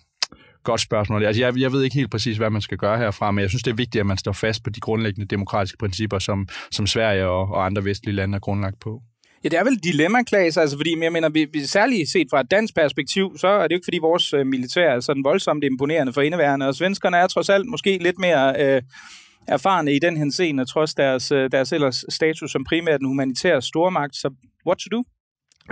[0.65, 1.25] godt spørgsmål.
[1.25, 3.63] Altså, jeg, jeg ved ikke helt præcis, hvad man skal gøre herfra, men jeg synes,
[3.63, 7.27] det er vigtigt, at man står fast på de grundlæggende demokratiske principper, som, som Sverige
[7.27, 9.03] og, og andre vestlige lande er grundlagt på.
[9.45, 12.41] Ja, det er vel dilemma, Klaas, altså fordi jeg mener, vi, vi, særligt set fra
[12.41, 15.65] et dansk perspektiv, så er det jo ikke fordi vores øh, militær er sådan voldsomt
[15.65, 18.83] imponerende for indeværende, og svenskerne er trods alt måske lidt mere øh,
[19.49, 24.17] erfarne i den henseende, trods deres, øh, deres ellers status som primært en humanitær stormagt,
[24.17, 24.31] så
[24.67, 25.03] what to do?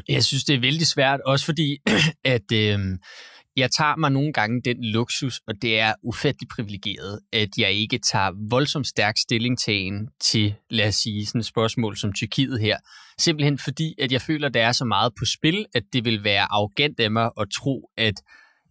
[0.09, 1.79] Jeg synes, det er vældig svært, også fordi,
[2.35, 2.79] at øh,
[3.59, 7.99] jeg tager mig nogle gange den luksus, og det er ufattelig privilegeret, at jeg ikke
[7.99, 12.61] tager voldsomt stærk stilling til en til, lad os sige, sådan et spørgsmål som Tyrkiet
[12.61, 12.77] her.
[13.19, 16.25] Simpelthen fordi, at jeg føler, at der er så meget på spil, at det vil
[16.25, 18.15] være arrogant af mig at tro, at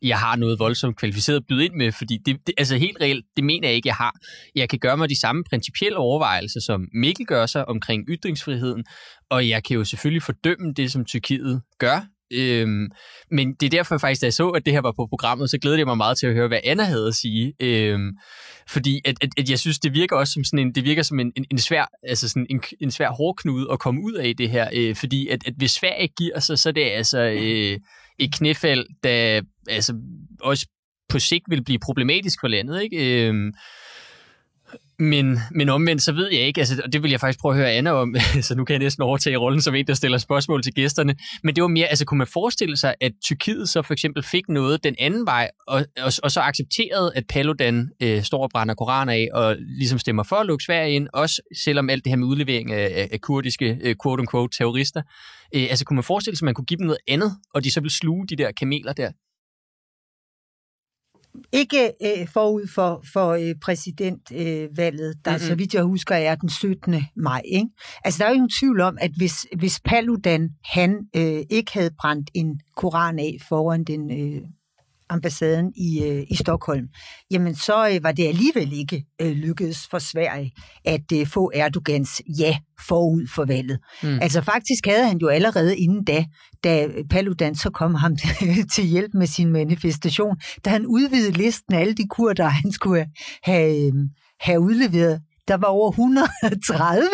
[0.02, 3.26] jeg har noget voldsomt kvalificeret at byde ind med, fordi det, det, altså helt reelt,
[3.36, 4.16] det mener jeg ikke, jeg har.
[4.56, 8.86] Jeg kan gøre mig de samme principielle overvejelser, som Mikkel gør sig omkring ytringsfriheden,
[9.30, 12.02] og jeg kan jo selvfølgelig fordømme det, som Tyrkiet gør,
[12.34, 12.88] Øhm,
[13.32, 15.58] men det er derfor faktisk, da jeg så, at det her var på programmet, så
[15.58, 17.54] glæder jeg mig meget til at høre, hvad Anna havde at sige.
[17.60, 18.12] Øhm,
[18.70, 21.20] fordi at, at, at jeg synes, det virker også som sådan en, det virker som
[21.20, 24.50] en, en, en svær, altså sådan en, en svær hårdknude at komme ud af det
[24.50, 24.70] her.
[24.74, 27.80] Øh, fordi at, at hvis Sverige giver sig, så er det altså øh,
[28.20, 29.94] et knæfald, der altså
[30.42, 30.68] også
[31.10, 32.82] på sigt vil blive problematisk for landet.
[32.82, 33.28] Ikke?
[33.28, 33.54] Øh,
[35.00, 37.58] men, men omvendt, så ved jeg ikke, altså, og det vil jeg faktisk prøve at
[37.58, 40.64] høre Anna om, så nu kan jeg næsten overtage rollen som en, der stiller spørgsmål
[40.64, 41.16] til gæsterne.
[41.44, 44.50] Men det var mere, altså kunne man forestille sig, at Tyrkiet så for eksempel fik
[44.50, 48.76] noget den anden vej, og, og, og så accepterede, at Paludan øh, står og brænder
[48.76, 52.18] koraner af, og ligesom stemmer for at lukke Sverige ind, også selvom alt det her
[52.18, 55.02] med udlevering af, af kurdiske øh, quote-unquote terrorister.
[55.56, 57.72] Øh, altså kunne man forestille sig, at man kunne give dem noget andet, og de
[57.72, 59.12] så ville sluge de der kameler der?
[61.52, 65.40] Ikke øh, forud for, for øh, præsidentvalget, øh, der mm-hmm.
[65.40, 66.96] så vidt jeg husker er den 17.
[67.16, 67.42] maj.
[67.46, 67.70] Ikke?
[68.04, 71.92] Altså der er jo ingen tvivl om, at hvis, hvis Paludan han øh, ikke havde
[72.00, 74.42] brændt en koran af foran den øh,
[75.10, 76.88] ambassaden i, øh, i Stockholm,
[77.32, 80.52] jamen så øh, var det alligevel ikke øh, lykkedes for Sverige
[80.86, 83.80] at øh, få Erdogans ja forud for valget.
[84.04, 84.20] Mm.
[84.22, 86.26] Altså faktisk havde han jo allerede inden da,
[86.64, 88.16] da Paludan så kom ham
[88.76, 93.06] til hjælp med sin manifestation, da han udvidede listen af alle de kurder, han skulle
[93.44, 93.94] have, øh,
[94.40, 97.10] have udleveret, der var over 130,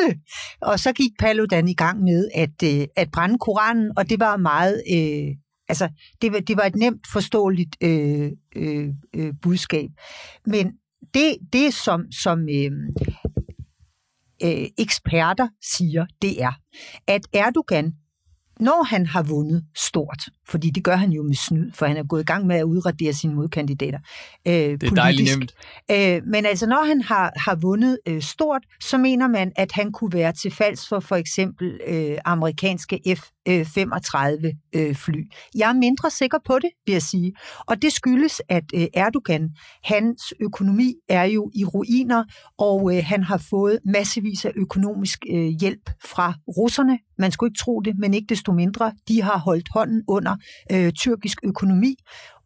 [0.62, 4.38] og så gik Paludan i gang med at, øh, at brænde Koranen, og det var
[4.38, 5.36] meget øh,
[5.74, 5.90] Altså,
[6.22, 9.90] det var, det var et nemt forståeligt øh, øh, øh, budskab.
[10.46, 10.72] Men
[11.14, 12.72] det, det som, som øh,
[14.44, 16.52] øh, eksperter siger, det er,
[17.08, 17.94] at Erdogan
[18.60, 22.04] når han har vundet stort, fordi det gør han jo med snyd, for han er
[22.04, 24.00] gået i gang med at udradere sine modkandidater.
[24.48, 25.54] Øh, det er dejligt nemt.
[25.92, 29.92] Øh, men altså, når han har, har vundet øh, stort, så mener man, at han
[29.92, 35.24] kunne være til falds for for eksempel øh, amerikanske F-35 øh, fly.
[35.56, 37.34] Jeg er mindre sikker på det, vil jeg sige.
[37.66, 39.50] Og det skyldes, at øh, Erdogan,
[39.84, 42.24] hans økonomi er jo i ruiner,
[42.58, 47.00] og øh, han har fået massevis af økonomisk øh, hjælp fra russerne.
[47.18, 48.92] Man skulle ikke tro det, men ikke desto mindre.
[49.08, 50.36] De har holdt hånden under
[50.72, 51.96] øh, tyrkisk økonomi,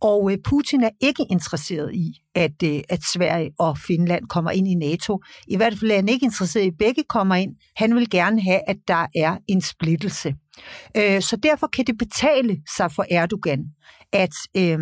[0.02, 4.68] og øh, Putin er ikke interesseret i, at, øh, at Sverige og Finland kommer ind
[4.68, 5.20] i NATO.
[5.48, 7.56] I hvert fald er han ikke interesseret i, at begge kommer ind.
[7.76, 10.36] Han vil gerne have, at der er en splittelse.
[10.98, 13.66] Øh, så derfor kan det betale sig for Erdogan
[14.14, 14.80] at øh,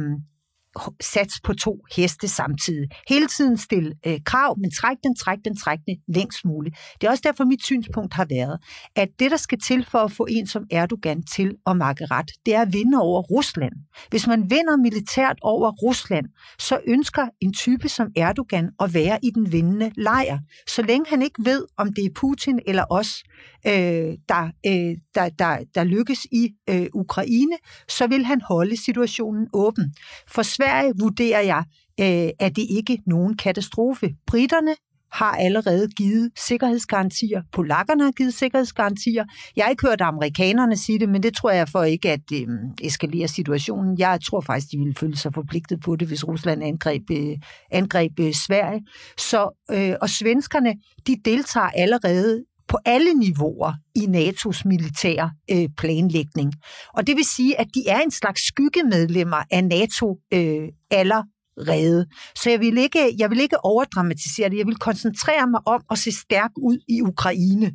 [1.02, 2.90] sats på to heste samtidig.
[3.10, 6.76] Hele tiden stille øh, krav, men træk den, træk den, træk den længst muligt.
[7.02, 8.58] Det er også derfor, mit synspunkt har været,
[8.96, 12.32] at det, der skal til for at få en som Erdogan til at makke ret,
[12.46, 13.74] det er at vinde over Rusland.
[14.10, 16.26] Hvis man vinder militært over Rusland,
[16.60, 20.40] så ønsker en type som Erdogan at være i den vindende lejr.
[20.68, 23.24] Så længe han ikke ved, om det er Putin eller os,
[23.68, 27.58] øh, der, øh, der, der, der lykkes i øh, Ukraine,
[27.90, 29.94] så vil han holde situationen åben.
[30.28, 31.64] For Sverige vurderer jeg,
[32.00, 34.10] øh, at det ikke nogen katastrofe.
[34.28, 34.76] Britterne
[35.12, 37.42] har allerede givet sikkerhedsgarantier.
[37.52, 39.26] Polakkerne har givet sikkerhedsgarantier.
[39.56, 42.48] Jeg har ikke hørt amerikanerne sige det, men det tror jeg for ikke at øh,
[42.82, 44.00] eskalere situationen.
[44.00, 47.38] Jeg tror faktisk, de ville føle sig forpligtet på det, hvis Rusland angreb, øh,
[47.72, 48.82] angreb øh, Sverige.
[49.18, 50.74] Så, øh, og svenskerne,
[51.08, 52.44] de deltager allerede
[52.76, 56.54] på alle niveauer i NATO's militære øh, planlægning.
[56.94, 62.08] Og det vil sige, at de er en slags skyggemedlemmer af NATO øh, allerede.
[62.36, 64.58] Så jeg vil, ikke, jeg vil ikke overdramatisere det.
[64.58, 67.72] Jeg vil koncentrere mig om at se stærk ud i Ukraine.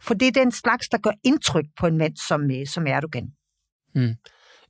[0.00, 3.28] For det er den slags, der gør indtryk på en mand som, øh, som Erdogan.
[3.94, 4.14] Mm.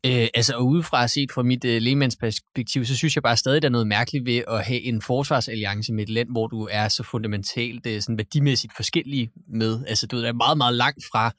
[0.07, 3.69] Øh, altså, og udefra set fra mit øh, lægemandsperspektiv, så synes jeg bare stadig, der
[3.69, 7.03] er noget mærkeligt ved at have en forsvarsalliance med et land, hvor du er så
[7.03, 9.85] fundamentalt øh, sådan værdimæssigt forskellige med.
[9.89, 11.33] Altså, du er meget, meget langt fra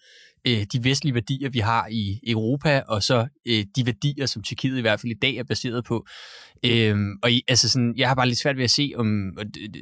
[0.47, 4.77] øh, de vestlige værdier, vi har i Europa, og så øh, de værdier, som Tyrkiet
[4.77, 6.05] i hvert fald i dag er baseret på.
[6.65, 9.37] Øh, og i, altså sådan, jeg har bare lidt svært ved at se, om,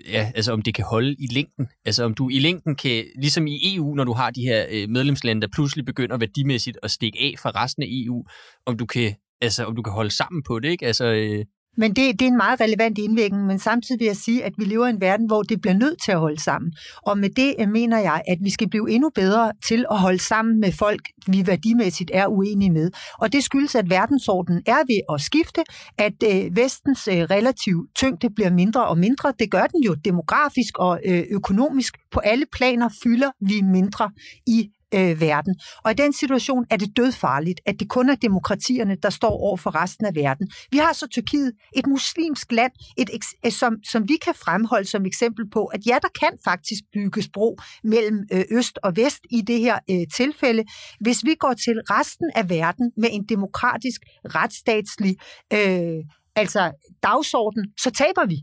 [0.10, 1.68] ja, altså, om det kan holde i længden.
[1.86, 4.90] Altså om du i længden kan, ligesom i EU, når du har de her øh,
[4.90, 8.26] medlemslande, der pludselig begynder værdimæssigt at stikke af fra resten af EU,
[8.66, 10.86] om du kan, altså, om du kan holde sammen på det, ikke?
[10.86, 11.46] Altså, øh,
[11.78, 14.66] men det, det er en meget relevant indvirkning, men samtidig vil jeg sige, at vi
[14.66, 16.74] lever i en verden, hvor det bliver nødt til at holde sammen.
[17.08, 20.20] Og med det øh, mener jeg, at vi skal blive endnu bedre til at holde
[20.20, 22.92] sammen med folk, vi værdimæssigt er uenige med.
[23.20, 25.64] Og det skyldes, at verdensordenen er ved at skifte,
[25.98, 29.34] at øh, vestens øh, relativ tyngde bliver mindre og mindre.
[29.40, 31.98] Det gør den jo demografisk og øh, økonomisk.
[32.12, 34.12] På alle planer fylder vi mindre
[34.48, 35.56] i øh, verden.
[35.84, 39.58] Og i den situation er det dødfarligt, at det kun er demokratierne, der står over
[39.58, 40.52] for resten af verden.
[40.72, 43.10] Vi har så Tyrkiet, et muslimsk land, et,
[43.46, 47.30] øh, som, som vi kan fremholde som eksempel på, at ja, der kan faktisk bygges
[47.34, 50.64] bro mellem øh, øst og vest i det her øh, tilfælde.
[51.00, 55.16] Hvis vi går til resten af verden med en demokratisk, retsstatslig
[55.54, 56.04] øh,
[56.36, 56.72] altså
[57.04, 58.38] dagsorden, så taber vi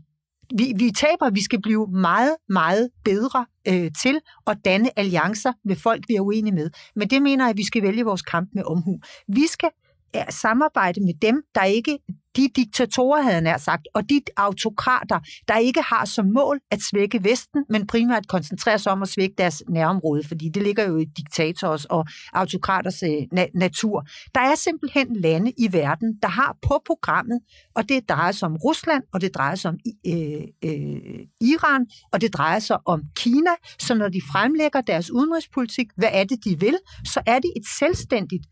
[0.57, 5.75] vi, vi taber, vi skal blive meget, meget bedre øh, til at danne alliancer med
[5.75, 6.69] folk, vi er uenige med.
[6.95, 8.99] Men det mener jeg, at vi skal vælge vores kamp med omhu.
[9.27, 9.69] Vi skal
[10.29, 11.99] samarbejde med dem, der ikke
[12.39, 17.23] de diktatorer, havde nær sagt, og de autokrater, der ikke har som mål at svække
[17.23, 21.05] Vesten, men primært koncentrerer sig om at svække deres nærområde, fordi det ligger jo i
[21.05, 24.07] diktators og autokraters øh, na- natur.
[24.35, 27.39] Der er simpelthen lande i verden, der har på programmet,
[27.75, 32.21] og det drejer sig om Rusland, og det drejer sig om øh, øh, Iran, og
[32.21, 36.59] det drejer sig om Kina, så når de fremlægger deres udenrigspolitik, hvad er det, de
[36.59, 38.45] vil, så er det et selvstændigt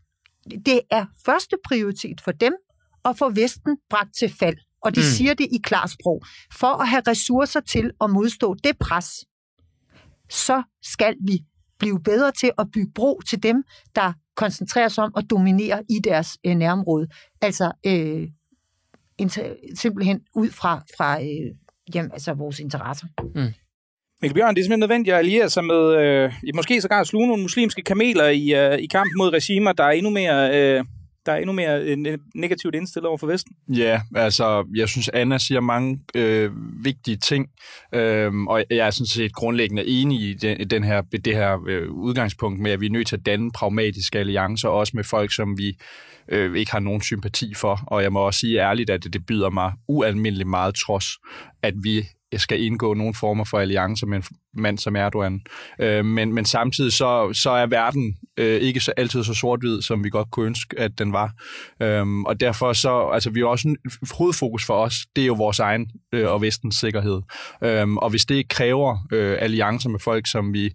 [0.66, 2.52] det er første prioritet for dem
[3.08, 4.56] at få Vesten bragt til fald.
[4.82, 5.04] Og de mm.
[5.04, 6.22] siger det i klar sprog.
[6.52, 9.24] For at have ressourcer til at modstå det pres,
[10.30, 11.38] så skal vi
[11.78, 15.98] blive bedre til at bygge bro til dem, der koncentrerer sig om at dominere i
[16.04, 17.08] deres øh, nærområde.
[17.40, 18.28] Altså øh,
[19.74, 21.54] simpelthen ud fra, fra øh,
[21.94, 23.06] jamen, altså vores interesser.
[23.34, 23.52] Mm.
[24.22, 27.42] Mikkel Bjørn, det er simpelthen nødvendigt at alliere sig med, øh, måske sågar sluge nogle
[27.42, 30.56] muslimske kameler i, øh, i kampen mod regimer, der er endnu mere...
[30.56, 30.84] Øh,
[31.28, 33.56] der er endnu mere øh, negativt indstillet over for Vesten.
[33.68, 36.50] Ja, altså, jeg synes, Anna siger mange øh,
[36.84, 37.46] vigtige ting,
[37.94, 41.90] øh, og jeg er sådan set grundlæggende enig i den, den her, det her øh,
[41.90, 45.58] udgangspunkt med, at vi er nødt til at danne pragmatiske alliancer, også med folk, som
[45.58, 45.76] vi
[46.28, 47.80] øh, ikke har nogen sympati for.
[47.86, 51.06] Og jeg må også sige ærligt, at det, det byder mig ualmindeligt meget trods,
[51.62, 55.40] at vi skal indgå nogle former for alliancer med en mand som Erdogan.
[55.80, 60.04] Øh, men, men samtidig så, så er verden øh, ikke så altid så sort-hvid, som
[60.04, 61.32] vi godt kunne ønske, at den var.
[61.82, 63.76] Øh, og derfor så, altså vi er også en
[64.18, 67.22] hovedfokus for os, det er jo vores egen øh, og vestens sikkerhed.
[67.64, 70.70] Øh, og hvis det kræver øh, alliancer med folk, som vi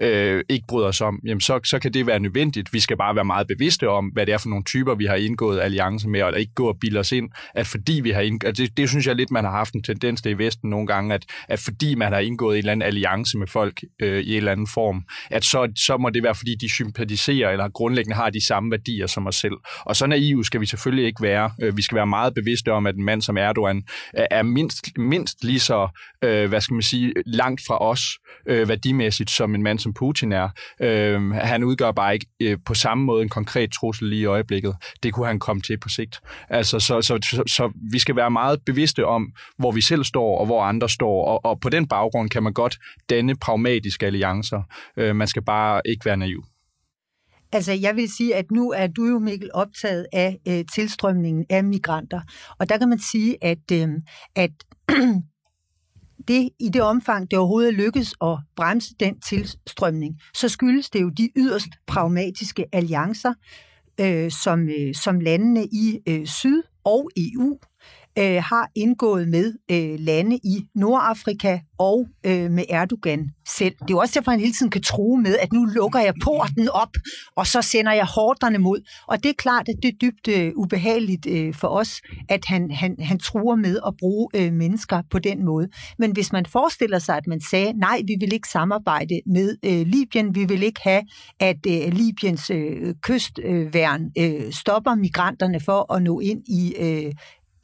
[0.00, 2.72] øh, ikke bryder os om, jamen så, så kan det være nødvendigt.
[2.72, 5.14] Vi skal bare være meget bevidste om, hvad det er for nogle typer, vi har
[5.14, 8.58] indgået alliance med, og ikke gå og bilde os ind, at fordi vi har indgået,
[8.58, 11.14] det, det synes jeg lidt, man har haft en tendens til i Vesten nogle gange,
[11.14, 14.36] at, at fordi man har indgået en eller anden alliance med folk øh, i en
[14.36, 18.30] eller anden form, at så, så må det være, fordi de sympatiserer eller grundlæggende har
[18.30, 19.54] de samme værdier som os selv.
[19.80, 21.50] Og så naive skal vi selvfølgelig ikke være.
[21.62, 23.82] Øh, vi skal være meget bevidste om, at en mand som Erdogan
[24.18, 25.88] øh, er mindst, mindst lige så,
[26.24, 30.32] øh, hvad skal man sige, langt fra os øh, værdimæssigt, som en mand som Putin
[30.32, 30.48] er.
[30.80, 34.76] Øh, han udgør bare ikke øh, på samme måde en konkret trussel lige i øjeblikket.
[35.02, 36.20] Det kunne han komme til på sigt.
[36.48, 40.38] Altså, så, så, så, så vi skal være meget bevidste om, hvor vi selv står
[40.38, 42.78] og hvor andre står, og, og på den baggrund kan man godt
[43.10, 44.62] danne pragmatiske alliancer.
[44.96, 46.44] Øh, man skal bare ikke være naiv.
[47.52, 51.64] Altså, jeg vil sige, at nu er du jo, Mikkel, optaget af øh, tilstrømningen af
[51.64, 52.20] migranter.
[52.58, 53.88] Og der kan man sige, at, øh,
[54.34, 54.50] at
[56.28, 61.08] det, i det omfang, det overhovedet lykkes at bremse den tilstrømning, så skyldes det jo
[61.08, 63.32] de yderst pragmatiske alliancer,
[64.00, 67.58] øh, som, øh, som landene i øh, Syd og EU
[68.18, 73.74] øh, har indgået med øh, lande i Nordafrika og øh, med Erdogan selv.
[73.74, 76.14] Det er jo også derfor, han hele tiden kan tro med, at nu lukker jeg
[76.24, 76.88] porten op,
[77.36, 78.80] og så sender jeg hårderne mod.
[79.08, 82.70] Og det er klart, at det er dybt øh, ubehageligt øh, for os, at han,
[82.70, 85.68] han, han truer med at bruge øh, mennesker på den måde.
[85.98, 89.86] Men hvis man forestiller sig, at man sagde, nej, vi vil ikke samarbejde med øh,
[89.86, 91.02] Libyen, vi vil ikke have,
[91.40, 97.12] at øh, Libyens øh, kystværn øh, stopper migranterne for at nå ind i øh,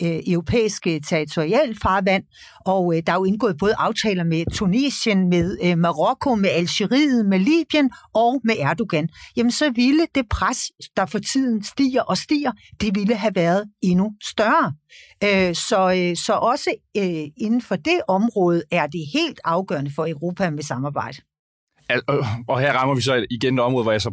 [0.06, 2.24] øh, europæiske territorialfarvand,
[2.66, 7.26] og øh, der er jo indgået både aftaler med Tunesien, med øh, Marokko, med Algeriet,
[7.26, 9.08] med Libyen og med Erdogan.
[9.36, 10.58] Jamen så ville det pres,
[10.96, 14.72] der for tiden stiger og stiger, det ville have været endnu større.
[15.24, 20.06] Øh, så, øh, så også øh, inden for det område er det helt afgørende for
[20.06, 21.18] Europa med samarbejde.
[22.48, 24.12] Og her rammer vi så igen et område, hvor jeg så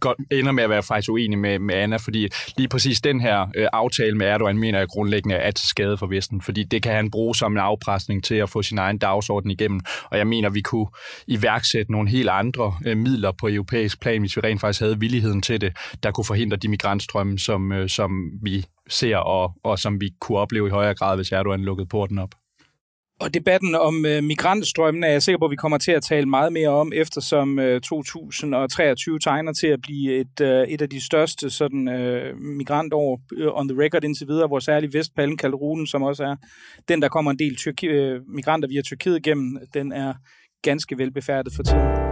[0.00, 3.46] godt ender med at være faktisk uenig med, med Anna, fordi lige præcis den her
[3.56, 6.92] øh, aftale med Erdogan mener jeg grundlæggende er til skade for Vesten, fordi det kan
[6.92, 9.80] han bruge som en afpresning til at få sin egen dagsorden igennem,
[10.10, 10.86] og jeg mener, vi kunne
[11.26, 15.42] iværksætte nogle helt andre øh, midler på europæisk plan, hvis vi rent faktisk havde villigheden
[15.42, 20.00] til det, der kunne forhindre de migrantstrømme, som, øh, som vi ser, og, og som
[20.00, 22.34] vi kunne opleve i højere grad, hvis Erdogan lukkede porten op.
[23.24, 26.26] Og debatten om øh, migrantstrømmene er jeg sikker på, at vi kommer til at tale
[26.26, 31.04] meget mere om, eftersom øh, 2023 tegner til at blive et, øh, et af de
[31.04, 36.02] største sådan, øh, migrantår øh, on the record indtil videre, hvor særligt Vestpallen, Kalderuden, som
[36.02, 36.36] også er
[36.88, 40.12] den, der kommer en del Tyrki- øh, migranter via Tyrkiet igennem, den er
[40.62, 42.03] ganske velbefærdet for tiden.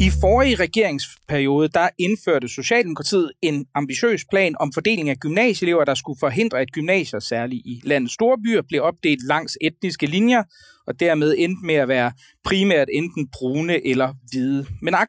[0.00, 6.18] I forrige regeringsperiode, der indførte Socialdemokratiet en ambitiøs plan om fordeling af gymnasieelever, der skulle
[6.20, 10.42] forhindre, at gymnasier, særligt i landets store byer, blev opdelt langs etniske linjer,
[10.86, 12.12] og dermed endte med at være
[12.44, 14.66] primært enten brune eller hvide.
[14.82, 15.08] Men ak,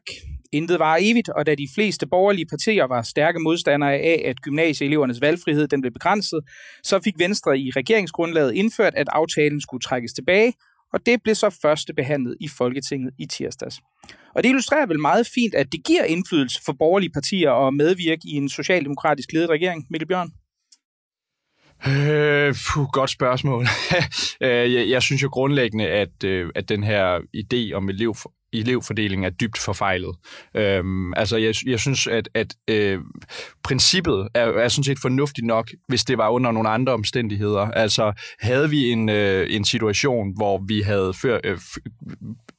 [0.52, 5.20] intet var evigt, og da de fleste borgerlige partier var stærke modstandere af, at gymnasieelevernes
[5.20, 6.40] valgfrihed den blev begrænset,
[6.82, 10.52] så fik Venstre i regeringsgrundlaget indført, at aftalen skulle trækkes tilbage,
[10.92, 13.80] og det blev så første behandlet i Folketinget i tirsdags.
[14.34, 18.22] Og det illustrerer vel meget fint, at det giver indflydelse for borgerlige partier at medvirke
[18.24, 20.30] i en socialdemokratisk ledet regering, Mikkel Bjørn.
[21.86, 23.66] Øh, puh, godt spørgsmål.
[24.40, 28.14] Øh, jeg, jeg synes jo grundlæggende, at, øh, at den her idé om elev,
[28.60, 30.16] elevfordeling er dybt forfejlet.
[30.54, 32.98] Øhm, altså, jeg, jeg synes, at, at øh,
[33.62, 37.60] princippet er, er sådan set fornuftigt nok, hvis det var under nogle andre omstændigheder.
[37.60, 41.58] Altså, havde vi en, øh, en situation, hvor vi havde før, øh,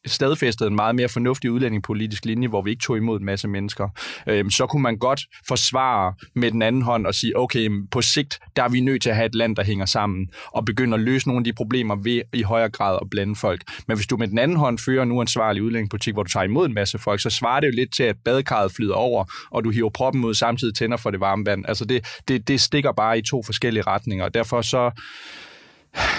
[0.06, 3.89] stadfæstet en meget mere fornuftig udlændingepolitisk linje, hvor vi ikke tog imod en masse mennesker,
[4.28, 8.39] øh, så kunne man godt forsvare med den anden hånd og sige, okay, på sigt,
[8.56, 11.00] der er vi nødt til at have et land, der hænger sammen, og begynde at
[11.00, 13.64] løse nogle af de problemer ved i højere grad at blande folk.
[13.88, 16.66] Men hvis du med den anden hånd fører en uansvarlig udlændingepolitik, hvor du tager imod
[16.68, 19.72] en masse folk, så svarer det jo lidt til, at badekarret flyder over, og du
[19.72, 21.66] hiver proppen ud samtidig tænder for det varme vand.
[21.68, 24.92] Altså det, det, det stikker bare i to forskellige retninger, og derfor så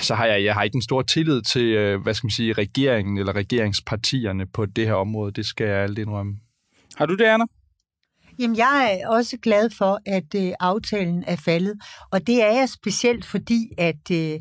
[0.01, 2.53] så har jeg, jeg har ikke en stor tillid til, øh, hvad skal man sige,
[2.53, 5.33] regeringen eller regeringspartierne på det her område.
[5.33, 6.37] Det skal jeg aldrig indrømme.
[6.97, 7.45] Har du det, Anna?
[8.39, 11.75] Jamen, jeg er også glad for, at øh, aftalen er faldet,
[12.12, 14.41] og det er jeg specielt fordi, at, øh,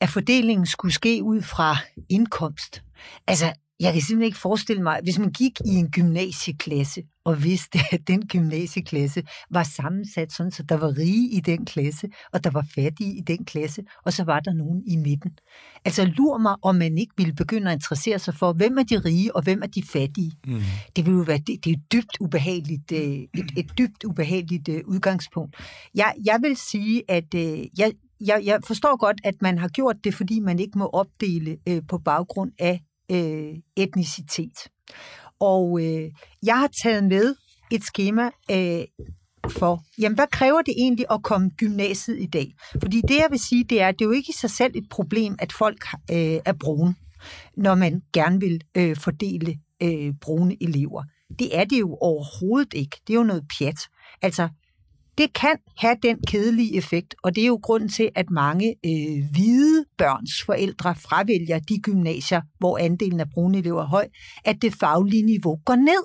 [0.00, 1.76] at fordelingen skulle ske ud fra
[2.08, 2.82] indkomst.
[3.26, 7.78] Altså, jeg kan simpelthen ikke forestille mig, hvis man gik i en gymnasieklasse og vidste,
[7.94, 12.50] at den gymnasieklasse var sammensat sådan, så der var rige i den klasse, og der
[12.50, 15.30] var fattige i den klasse, og så var der nogen i midten.
[15.84, 18.98] Altså lur mig, om man ikke ville begynde at interessere sig for, hvem er de
[18.98, 20.32] rige, og hvem er de fattige.
[20.46, 20.60] Mm.
[20.96, 24.68] Det vil jo være det, det er et dybt ubehageligt, øh, et, et dybt ubehageligt
[24.68, 25.56] øh, udgangspunkt.
[25.94, 29.96] Jeg, jeg vil sige, at øh, jeg, jeg, jeg forstår godt, at man har gjort
[30.04, 32.80] det, fordi man ikke må opdele øh, på baggrund af
[33.10, 34.68] øh, etnicitet.
[35.40, 36.10] Og øh,
[36.42, 37.34] jeg har taget med
[37.72, 38.84] et schema øh,
[39.48, 42.52] for, jamen hvad kræver det egentlig at komme gymnasiet i dag?
[42.80, 44.72] Fordi det jeg vil sige, det er, at det er jo ikke i sig selv
[44.74, 46.94] et problem, at folk øh, er brune,
[47.56, 51.02] når man gerne vil øh, fordele øh, brune elever.
[51.38, 52.96] Det er det jo overhovedet ikke.
[53.06, 53.80] Det er jo noget pjat.
[54.22, 54.48] Altså,
[55.20, 59.24] det kan have den kedelige effekt, og det er jo grunden til, at mange øh,
[59.32, 64.08] hvide børns forældre fravælger de gymnasier, hvor andelen af brune elever er høj,
[64.44, 66.04] at det faglige niveau går ned.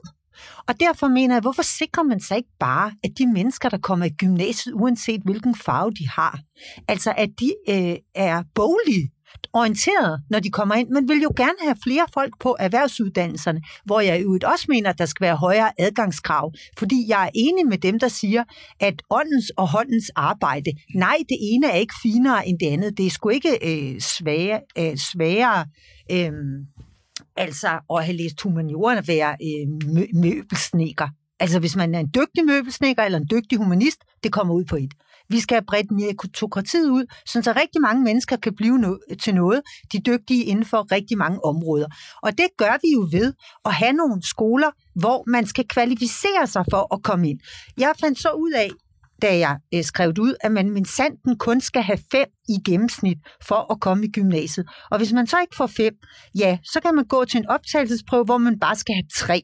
[0.68, 4.06] Og derfor mener jeg, hvorfor sikrer man sig ikke bare, at de mennesker, der kommer
[4.06, 6.40] i gymnasiet, uanset hvilken farve de har,
[6.88, 9.10] altså at de øh, er boglige,
[9.54, 14.00] orienteret, når de kommer ind, Man vil jo gerne have flere folk på erhvervsuddannelserne, hvor
[14.00, 17.78] jeg jo også mener, at der skal være højere adgangskrav, fordi jeg er enig med
[17.78, 18.44] dem, der siger,
[18.80, 22.98] at åndens og håndens arbejde, nej, det ene er ikke finere end det andet.
[22.98, 25.66] Det er sgu ikke øh, svage, øh, sværere
[26.12, 26.32] øh,
[27.38, 31.08] altså at have læst humanioren at være øh, mø- møbelsnikker.
[31.40, 34.76] Altså hvis man er en dygtig møbelsnikker eller en dygtig humanist, det kommer ud på
[34.76, 34.94] et.
[35.30, 39.62] Vi skal have bredt meritokratiet ud, så rigtig mange mennesker kan blive no- til noget,
[39.94, 41.88] de dygtige inden for rigtig mange områder.
[42.24, 43.34] Og det gør vi jo ved
[43.66, 47.40] at have nogle skoler, hvor man skal kvalificere sig for at komme ind.
[47.78, 48.70] Jeg fandt så ud af,
[49.22, 53.18] da jeg øh, skrev ud, at man min sanden kun skal have fem i gennemsnit
[53.48, 54.68] for at komme i gymnasiet.
[54.92, 55.94] Og hvis man så ikke får fem,
[56.40, 59.42] ja, så kan man gå til en optagelsesprøve, hvor man bare skal have tre.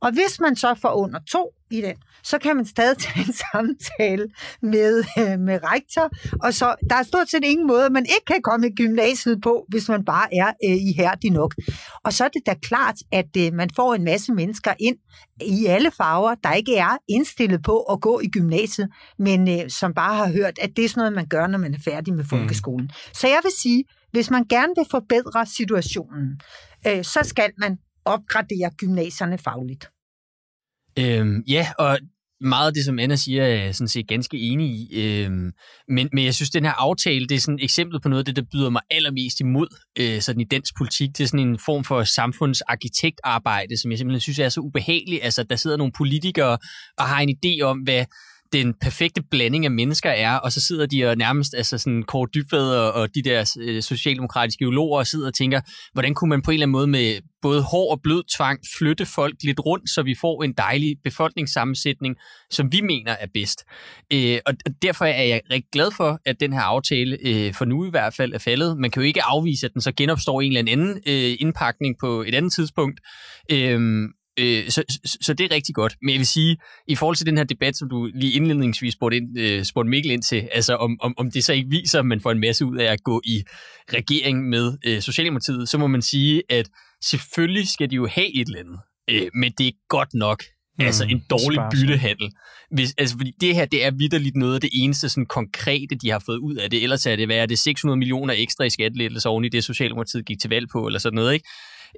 [0.00, 3.34] Og hvis man så får under to i den, så kan man stadig tage en
[3.52, 4.28] samtale
[4.62, 6.10] med, øh, med rektor,
[6.42, 9.64] og så der er stort set ingen måde, man ikke kan komme i gymnasiet på,
[9.68, 11.54] hvis man bare er øh, ihærdig nok.
[12.04, 14.96] Og så er det da klart, at øh, man får en masse mennesker ind
[15.40, 19.94] i alle farver, der ikke er indstillet på at gå i gymnasiet, men øh, som
[19.94, 22.24] bare har hørt, at det er sådan noget, man gør, når man er færdig med
[22.24, 22.28] mm.
[22.28, 22.84] folkeskolen.
[22.84, 23.12] Mm.
[23.14, 26.40] Så jeg vil sige, hvis man gerne vil forbedre situationen,
[26.86, 27.78] øh, så skal man
[28.12, 29.90] opgradere gymnasierne fagligt.
[30.98, 31.98] Øhm, ja, og
[32.40, 35.00] meget af det, som Anna siger, er jeg sådan set ganske enig i.
[35.02, 35.52] Øhm,
[35.88, 38.24] men, men jeg synes, den her aftale, det er sådan et eksempel på noget af
[38.24, 41.08] det, der byder mig allermest imod øh, sådan i dansk politik.
[41.18, 45.24] Det er sådan en form for samfundsarkitektarbejde, som jeg simpelthen synes er så ubehageligt.
[45.24, 46.58] Altså, der sidder nogle politikere
[46.98, 48.04] og har en idé om, hvad
[48.52, 52.28] den perfekte blanding af mennesker er, og så sidder de og nærmest, altså sådan Kåre
[52.34, 55.60] Dybved og, og de der øh, socialdemokratiske geologer og sidder og tænker,
[55.92, 59.06] hvordan kunne man på en eller anden måde med både hård og blød tvang flytte
[59.06, 62.16] folk lidt rundt, så vi får en dejlig befolkningssammensætning,
[62.50, 63.64] som vi mener er bedst.
[64.12, 67.86] Øh, og derfor er jeg rigtig glad for, at den her aftale øh, for nu
[67.86, 68.78] i hvert fald er faldet.
[68.78, 72.22] Man kan jo ikke afvise, at den så genopstår en eller anden øh, indpakning på
[72.22, 73.00] et andet tidspunkt.
[73.52, 74.08] Øh,
[74.40, 75.96] Øh, så, så, så det er rigtig godt.
[76.02, 76.56] Men jeg vil sige,
[76.88, 80.10] i forhold til den her debat, som du lige indledningsvis spurgte, ind, øh, spurgte Mikkel
[80.10, 82.64] ind til, altså om, om, om det så ikke viser, at man får en masse
[82.64, 83.42] ud af at gå i
[83.92, 86.68] regering med øh, Socialdemokratiet, så må man sige, at
[87.04, 88.78] selvfølgelig skal de jo have et eller andet.
[89.10, 90.42] Øh, men det er godt nok
[90.78, 92.30] mm, altså en dårlig byttehandel.
[92.70, 96.10] Hvis, altså, fordi det her, det er vidderligt noget af det eneste sådan, konkrete, de
[96.10, 96.82] har fået ud af det.
[96.82, 100.26] Ellers er det, hvad er det, 600 millioner ekstra i skattelettelser oven i det, Socialdemokratiet
[100.26, 101.48] gik til valg på, eller sådan noget, ikke?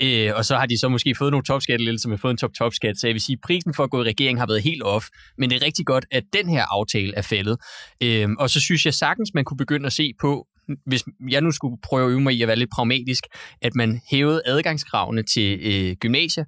[0.02, 2.98] Øh, og så har de så måske fået nogle topskattelettelser med fået en top-topskat.
[2.98, 5.06] Så jeg vil sige, at prisen for at gå i regering har været helt off.
[5.38, 7.56] Men det er rigtig godt, at den her aftale er faldet.
[8.02, 10.46] Øh, og så synes jeg sagtens, man kunne begynde at se på,
[10.86, 13.24] hvis jeg nu skulle prøve at øve mig i at være lidt pragmatisk,
[13.62, 16.44] at man hævede adgangskravene til øh, gymnasier,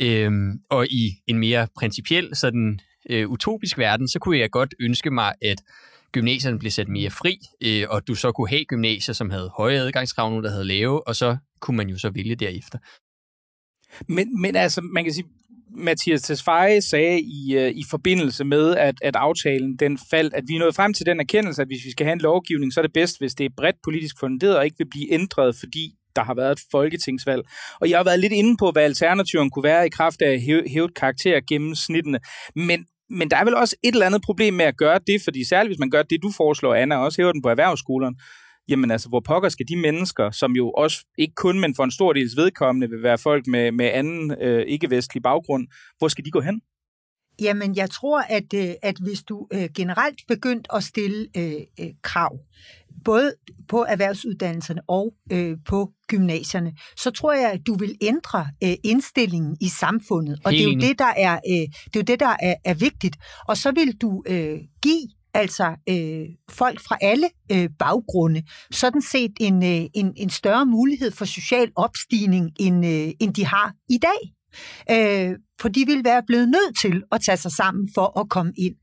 [0.00, 0.30] øh,
[0.70, 2.80] og i en mere principiel, sådan
[3.10, 5.56] øh, utopisk verden, så kunne jeg godt ønske mig, at
[6.12, 9.78] gymnasierne blev sat mere fri, øh, og du så kunne have gymnasier, som havde høje
[9.78, 12.78] adgangskrav, nogle der havde lave, og så kunne man jo så vælge derefter.
[14.08, 15.28] Men, men altså, man kan sige,
[15.76, 20.54] Mathias Tesfaye sagde i, øh, i forbindelse med, at, at aftalen den faldt, at vi
[20.54, 22.82] er nået frem til den erkendelse, at hvis vi skal have en lovgivning, så er
[22.82, 26.22] det bedst, hvis det er bredt politisk funderet og ikke vil blive ændret, fordi der
[26.24, 27.42] har været et folketingsvalg.
[27.80, 30.94] Og jeg har været lidt inde på, hvad alternativen kunne være i kraft af hævet
[30.94, 32.18] karakter gennem snittene.
[32.54, 35.44] Men, men der er vel også et eller andet problem med at gøre det, fordi
[35.44, 38.16] særligt hvis man gør det, du foreslår, Anna, også hæver den på erhvervsskolerne,
[38.68, 41.90] jamen altså, hvor pokker skal de mennesker, som jo også ikke kun, men for en
[41.90, 45.66] stor dels vedkommende, vil være folk med, med anden øh, ikke-vestlig baggrund,
[45.98, 46.60] hvor skal de gå hen?
[47.40, 51.90] Jamen, jeg tror, at, øh, at hvis du øh, generelt begyndt at stille øh, øh,
[52.02, 52.38] krav,
[53.04, 53.34] både
[53.68, 59.56] på erhvervsuddannelserne og øh, på gymnasierne, så tror jeg, at du vil ændre øh, indstillingen
[59.60, 60.40] i samfundet.
[60.44, 62.54] Og Helt det er jo det, der er, øh, det er, jo det, der er,
[62.64, 63.16] er vigtigt.
[63.48, 69.32] Og så vil du øh, give altså øh, folk fra alle øh, baggrunde, sådan set
[69.40, 73.98] en, øh, en, en større mulighed for social opstigning, end, øh, end de har i
[73.98, 74.34] dag.
[74.90, 78.52] Øh, for de vil være blevet nødt til at tage sig sammen for at komme
[78.58, 78.74] ind.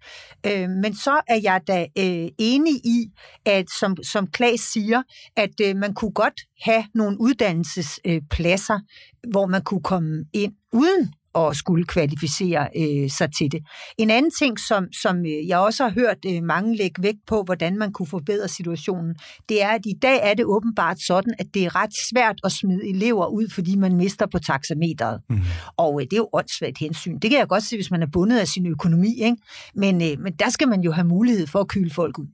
[0.46, 3.12] Øh, men så er jeg da øh, enig i,
[3.46, 5.02] at som, som Klaas siger,
[5.36, 11.14] at øh, man kunne godt have nogle uddannelsespladser, øh, hvor man kunne komme ind uden
[11.36, 13.60] at skulle kvalificere øh, sig til det.
[13.98, 17.44] En anden ting, som, som øh, jeg også har hørt øh, mange lægge vægt på,
[17.44, 19.16] hvordan man kunne forbedre situationen,
[19.50, 22.52] det er, at i dag er det åbenbart sådan, at det er ret svært at
[22.52, 25.22] smide elever ud, fordi man mister på taxameteret.
[25.30, 25.40] Mm.
[25.78, 27.20] Og øh, det er jo åndssvagt hensyn.
[27.20, 29.38] Det kan jeg godt se, hvis man er bundet af sin økonomi, ikke?
[29.76, 32.28] Men, øh, men der skal man jo have mulighed for at kyle folk ud.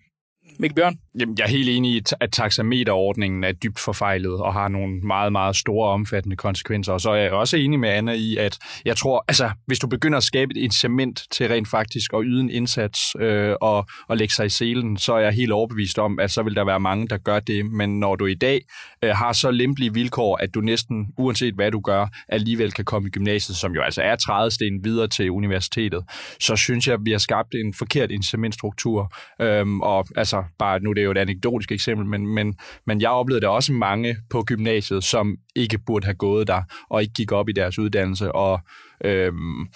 [0.60, 0.98] Mikkel Bjørn?
[1.20, 5.32] Jamen, jeg er helt enig i, at taxameterordningen er dybt forfejlet og har nogle meget,
[5.32, 6.94] meget store omfattende konsekvenser.
[6.94, 9.88] Og så er jeg også enig med Anna i, at jeg tror, altså, hvis du
[9.88, 14.18] begynder at skabe et incitament til rent faktisk at yde en indsats øh, og, og
[14.18, 16.80] lægge sig i selen, så er jeg helt overbevist om, at så vil der være
[16.80, 17.66] mange, der gør det.
[17.66, 18.62] Men når du i dag
[19.04, 23.08] øh, har så lempelige vilkår, at du næsten, uanset hvad du gør, alligevel kan komme
[23.08, 26.04] i gymnasiet, som jo altså er trædesten videre til universitetet,
[26.40, 29.14] så synes jeg, at vi har skabt en forkert incitamentstruktur.
[29.42, 33.10] Øhm, og altså, bare nu det er jo et anekdotisk eksempel, men, men, men jeg
[33.10, 37.32] oplevede der også mange på gymnasiet, som ikke burde have gået der, og ikke gik
[37.32, 38.60] op i deres uddannelse, og
[39.04, 39.68] øhm,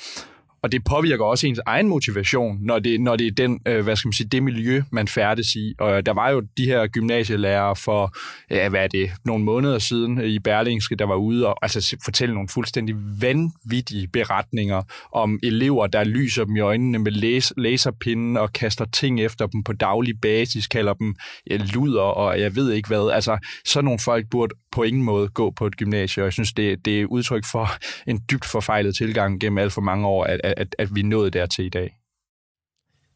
[0.63, 3.95] og det påvirker også ens egen motivation, når det, når det er den, øh, hvad
[3.95, 5.73] skal man sige, det miljø, man færdes i.
[5.79, 8.15] Og øh, der var jo de her gymnasielærere for,
[8.51, 11.55] øh, ja, hvad er det, nogle måneder siden øh, i Berlingske, der var ude og
[11.61, 14.81] altså, fortælle nogle fuldstændig vanvittige beretninger
[15.13, 19.63] om elever, der lyser dem i øjnene med læs, laserpinden og kaster ting efter dem
[19.63, 21.15] på daglig basis, kalder dem
[21.49, 23.11] ja, luder og jeg ved ikke hvad.
[23.13, 26.53] Altså, sådan nogle folk burde på ingen måde gå på et gymnasie, og jeg synes,
[26.53, 27.67] det, det er udtryk for
[28.07, 31.33] en dybt forfejlet tilgang gennem alt for mange år, at, at, at vi er nået
[31.33, 31.97] dertil i dag.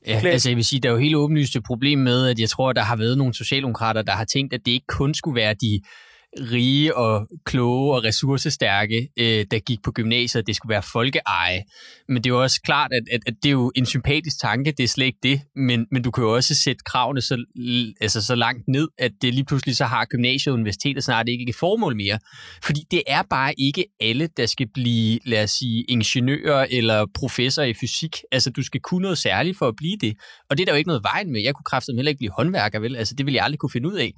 [0.07, 2.49] Ja, altså jeg vil sige, der er jo helt åbenlyst et problem med, at jeg
[2.49, 5.35] tror, at der har været nogle socialdemokrater, der har tænkt, at det ikke kun skulle
[5.35, 5.81] være de
[6.39, 11.63] rige og kloge og ressourcestærke, øh, der gik på gymnasiet, det skulle være folkeeje.
[12.07, 14.71] Men det er jo også klart, at, at, at det er jo en sympatisk tanke,
[14.71, 17.45] det er slet ikke det, men, men du kan jo også sætte kravene så,
[18.01, 21.45] altså så langt ned, at det lige pludselig så har gymnasiet og universitetet snart ikke
[21.49, 22.19] et formål mere.
[22.63, 27.63] Fordi det er bare ikke alle, der skal blive, lad os sige, ingeniører eller professor
[27.63, 28.17] i fysik.
[28.31, 30.15] Altså, du skal kunne noget særligt for at blive det.
[30.49, 31.41] Og det er der jo ikke noget vejen med.
[31.41, 32.95] Jeg kunne kraftigt heller ikke blive håndværker, vel?
[32.95, 34.13] Altså, det ville jeg aldrig kunne finde ud af.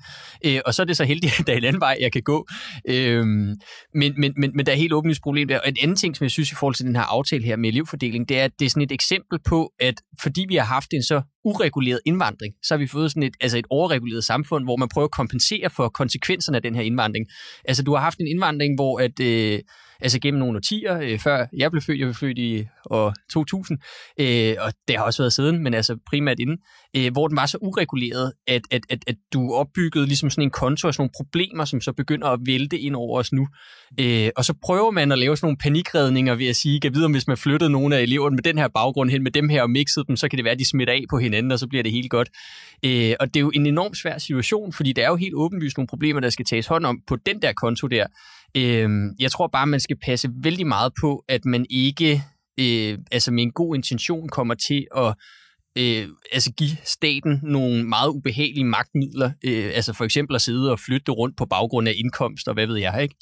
[0.45, 2.21] Øh, og så er det så heldigt, at der er en anden vej, jeg kan
[2.21, 2.47] gå.
[2.89, 3.55] Øhm,
[3.93, 5.59] men, men, men, men der er helt åbenlyst problem der.
[5.59, 7.69] Og en anden ting, som jeg synes i forhold til den her aftale her med
[7.69, 10.93] elevfordeling, det er, at det er sådan et eksempel på, at fordi vi har haft
[10.93, 14.75] en så ureguleret indvandring, så har vi fået sådan et, altså et overreguleret samfund, hvor
[14.75, 17.25] man prøver at kompensere for konsekvenserne af den her indvandring.
[17.65, 19.59] Altså du har haft en indvandring, hvor at, øh,
[20.01, 23.79] altså gennem nogle årtier, øh, før jeg blev født, jeg blev født i år 2000,
[24.19, 26.57] øh, og det har også været siden, men altså primært inden,
[26.95, 30.51] øh, hvor den var så ureguleret, at, at, at, at du opbyggede ligesom sådan en
[30.51, 33.47] konto og sådan nogle problemer, som så begynder at vælte ind over os nu.
[33.99, 37.11] Øh, og så prøver man at lave sådan nogle panikredninger ved at sige, at videre,
[37.11, 39.69] hvis man flyttede nogle af eleverne med den her baggrund hen med dem her og
[39.69, 41.83] mixede dem, så kan det være, at de smitter af på hinanden, og så bliver
[41.83, 42.29] det helt godt.
[42.85, 45.77] Øh, og det er jo en enormt svær situation, fordi der er jo helt åbenlyst
[45.77, 48.07] nogle problemer, der skal tages hånd om på den der konto der.
[48.57, 52.23] Øh, jeg tror bare, man skal passe vældig meget på, at man ikke
[52.59, 55.13] øh, altså med en god intention kommer til at
[55.77, 60.79] øh, altså give staten nogle meget ubehagelige magtmidler, øh, altså for eksempel at sidde og
[60.79, 63.15] flytte rundt på baggrund af indkomst og hvad ved jeg, ikke?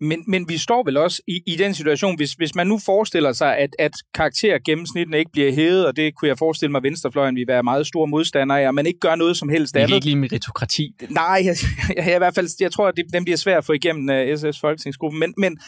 [0.00, 3.32] Men, men vi står vel også i, i den situation, hvis, hvis man nu forestiller
[3.32, 7.36] sig, at, at karaktergennemsnittene ikke bliver hævet, og det kunne jeg forestille mig, at Venstrefløjen
[7.36, 9.88] vil være meget store modstandere af, og man ikke gør noget som helst andet.
[9.88, 10.94] Det er ikke lige meritokrati.
[11.08, 11.56] Nej, jeg,
[11.96, 14.08] jeg, jeg, i hvert fald, jeg tror, at det, dem bliver svært at få igennem
[14.08, 15.58] uh, øh, SS Folketingsgruppen, men, men,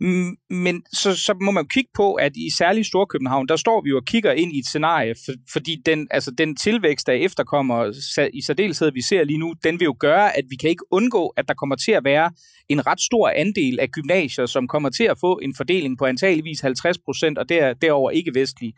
[0.00, 3.90] mm, men så, så må man kigge på, at i særligt Storkøbenhavn, der står vi
[3.90, 7.92] jo og kigger ind i et scenarie, for, fordi den, altså, den tilvækst, der efterkommer
[8.34, 11.28] i særdeleshed, vi ser lige nu, den vil jo gøre, at vi kan ikke undgå,
[11.28, 12.30] at der kommer til at være
[12.68, 16.60] en ret stor andel af gymnasier, som kommer til at få en fordeling på antageligvis
[16.60, 18.72] 50 procent, og der, derover ikke vestlige.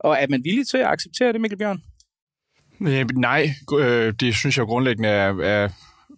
[0.00, 1.82] Og er man villig til at acceptere det, Mikkel Bjørn?
[2.80, 5.68] Øh, nej, øh, det synes jeg grundlæggende er, er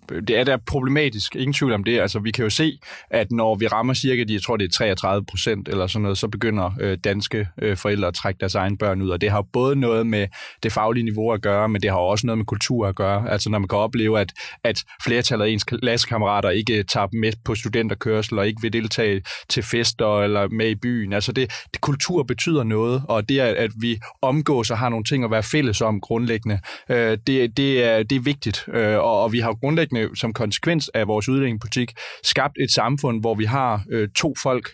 [0.08, 2.00] det er da problematisk, ingen tvivl om det.
[2.00, 2.78] Altså, vi kan jo se,
[3.10, 6.18] at når vi rammer cirka, de, jeg tror det er 33 procent eller sådan noget,
[6.18, 9.42] så begynder øh, danske øh, forældre at trække deres egne børn ud, og det har
[9.42, 10.26] både noget med
[10.62, 13.30] det faglige niveau at gøre, men det har også noget med kultur at gøre.
[13.30, 14.32] Altså, når man kan opleve, at,
[14.64, 19.62] at flertallet af ens klassekammerater ikke tager med på studenterkørsel, og ikke vil deltage til
[19.62, 21.12] fester eller med i byen.
[21.12, 25.24] Altså, det, det kultur betyder noget, og det, at vi omgås og har nogle ting
[25.24, 29.32] at være fælles om grundlæggende, øh, det, det, er, det er vigtigt, øh, og, og
[29.32, 31.92] vi har grundlæggende øh, som konsekvens af vores udlændingepolitik
[32.24, 34.70] skabt et samfund, hvor vi har øh, to folk,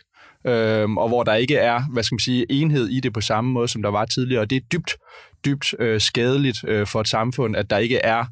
[0.46, 3.50] øh, og hvor der ikke er, hvad skal man sige, enhed i det på samme
[3.50, 4.40] måde, som der var tidligere.
[4.40, 4.96] Og det er dybt,
[5.44, 8.24] dybt øh, skadeligt øh, for et samfund, at der ikke er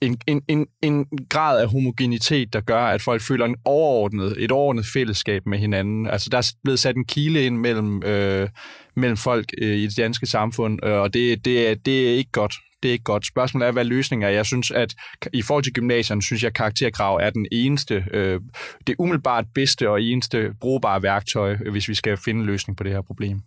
[0.00, 4.52] en, en, en, en grad af homogenitet, der gør, at folk føler en overordnet, et
[4.52, 6.06] overordnet fællesskab med hinanden.
[6.06, 8.48] Altså, der er blevet sat en kile ind mellem, øh,
[8.96, 12.30] mellem folk øh, i det danske samfund, øh, og det, det, er, det er ikke
[12.30, 12.54] godt
[12.86, 13.26] det er ikke godt.
[13.26, 14.30] Spørgsmålet er, hvad løsningen er.
[14.30, 14.94] Jeg synes, at
[15.32, 18.40] i forhold til gymnasierne, synes jeg, at karakterkrav er den eneste, øh,
[18.86, 22.92] det umiddelbart bedste og eneste brugbare værktøj, hvis vi skal finde en løsning på det
[22.92, 23.40] her problem.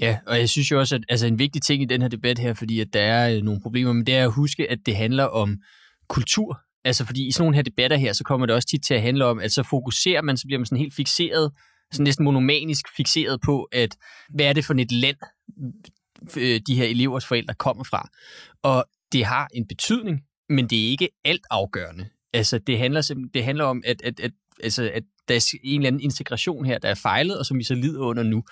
[0.00, 2.38] Ja, og jeg synes jo også, at altså en vigtig ting i den her debat
[2.38, 4.96] her, fordi at der er øh, nogle problemer, men det er at huske, at det
[4.96, 5.56] handler om
[6.08, 6.60] kultur.
[6.84, 9.02] Altså fordi i sådan nogle her debatter her, så kommer det også tit til at
[9.02, 11.52] handle om, at så fokuserer man, så bliver man sådan helt fixeret,
[11.92, 13.96] sådan næsten monomanisk fixeret på, at
[14.34, 15.16] hvad er det for et land,
[16.36, 18.08] øh, de her elevers forældre kommer fra.
[18.62, 22.08] Og det har en betydning, men det er ikke alt afgørende.
[22.32, 24.30] Altså, det handler, det handler om, at, at, at,
[24.62, 27.64] altså, at der er en eller anden integration her, der er fejlet, og som vi
[27.64, 28.44] så lider under nu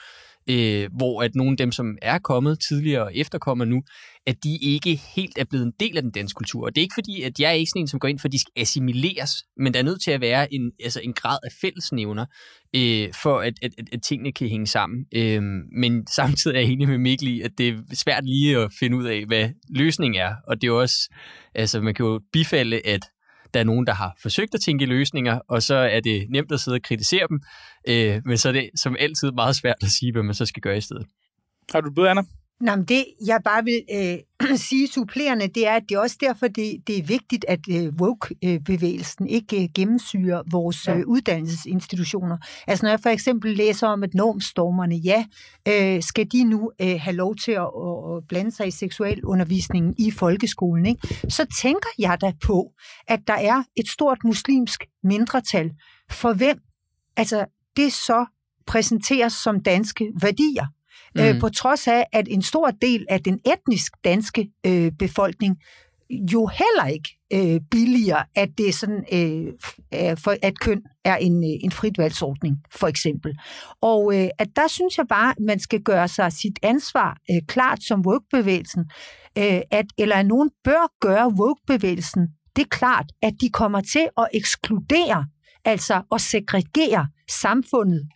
[0.51, 3.83] øh, hvor at nogle af dem, som er kommet tidligere og efterkommer nu,
[4.27, 6.65] at de ikke helt er blevet en del af den danske kultur.
[6.65, 8.29] Og det er ikke fordi, at jeg er ikke sådan en, som går ind for,
[8.29, 11.39] at de skal assimileres, men der er nødt til at være en, altså en grad
[11.45, 12.27] af fællesnævner,
[12.77, 15.07] øh, for at, at, at, at tingene kan hænge sammen.
[15.15, 15.43] Øh,
[15.77, 18.97] men samtidig er jeg enig med Mikkel i, at det er svært lige at finde
[18.97, 20.35] ud af, hvad løsningen er.
[20.47, 21.15] Og det er også,
[21.55, 23.01] altså man kan jo bifalde, at
[23.55, 26.61] der er nogen, der har forsøgt at tænke løsninger, og så er det nemt at
[26.61, 27.41] sidde og kritisere dem,
[27.89, 30.61] øh, men så er det som altid meget svært at sige, hvad man så skal
[30.63, 31.07] gøre i stedet.
[31.73, 32.23] Har du et bud, Anna?
[32.63, 36.17] Nå, men det, jeg bare vil øh, sige supplerende, det er, at det er også
[36.21, 42.39] derfor, det, det er vigtigt, at øh, woke-bevægelsen ikke øh, gennemsyrer vores øh, uddannelsesinstitutioner.
[42.67, 45.25] Altså når jeg for eksempel læser om, at normstormerne, ja,
[45.69, 47.69] øh, skal de nu øh, have lov til at,
[48.17, 51.09] at blande sig i seksualundervisningen i folkeskolen, ikke?
[51.29, 52.73] så tænker jeg da på,
[53.09, 55.71] at der er et stort muslimsk mindretal,
[56.11, 56.59] for hvem
[57.17, 57.45] altså,
[57.77, 58.27] det så
[58.67, 60.67] præsenteres som danske værdier.
[61.19, 61.35] Øh, mm.
[61.35, 65.57] øh, på trods af, at en stor del af den etnisk danske øh, befolkning
[66.33, 69.53] jo heller ikke øh, billigere, at det er sådan, øh,
[69.95, 73.39] øh, for, at køn er en, øh, en fritvalgsordning, for eksempel.
[73.81, 77.43] Og øh, at der synes jeg bare, at man skal gøre sig sit ansvar øh,
[77.49, 78.85] klart som woke-bevægelsen,
[79.39, 84.09] øh, at, eller at nogen bør gøre woke-bevægelsen det er klart, at de kommer til
[84.19, 85.27] at ekskludere,
[85.65, 88.09] altså at segregere samfundet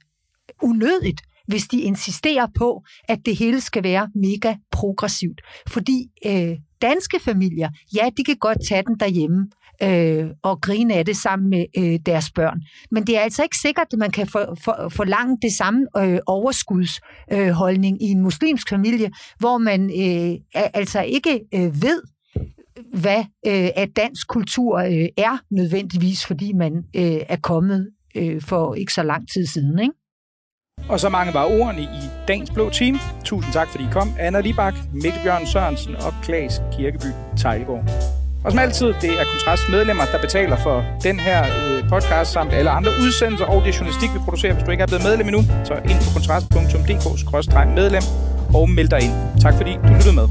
[0.62, 5.40] unødigt hvis de insisterer på, at det hele skal være mega progressivt.
[5.68, 9.46] Fordi øh, danske familier, ja, de kan godt tage den derhjemme
[9.82, 12.60] øh, og grine af det sammen med øh, deres børn.
[12.90, 16.18] Men det er altså ikke sikkert, at man kan for, for, forlange det samme øh,
[16.26, 22.02] overskudsholdning øh, i en muslimsk familie, hvor man øh, altså ikke øh, ved,
[22.92, 28.74] hvad øh, at dansk kultur øh, er nødvendigvis, fordi man øh, er kommet øh, for
[28.74, 29.78] ikke så lang tid siden.
[29.78, 29.94] Ikke?
[30.88, 33.00] Og så mange var ordene i dagens blå team.
[33.24, 34.14] Tusind tak, fordi I kom.
[34.18, 37.06] Anna Libak, Mikkel Bjørn Sørensen og Klaas Kirkeby
[37.36, 37.84] Tejlgaard.
[38.44, 42.52] Og som altid, det er Kontrast medlemmer, der betaler for den her øh, podcast samt
[42.52, 44.52] alle andre udsendelser og det journalistik, vi producerer.
[44.52, 48.02] Hvis du ikke er blevet medlem endnu, så ind på kontrast.dk-medlem
[48.54, 49.40] og meld dig ind.
[49.40, 50.28] Tak fordi du lyttede med.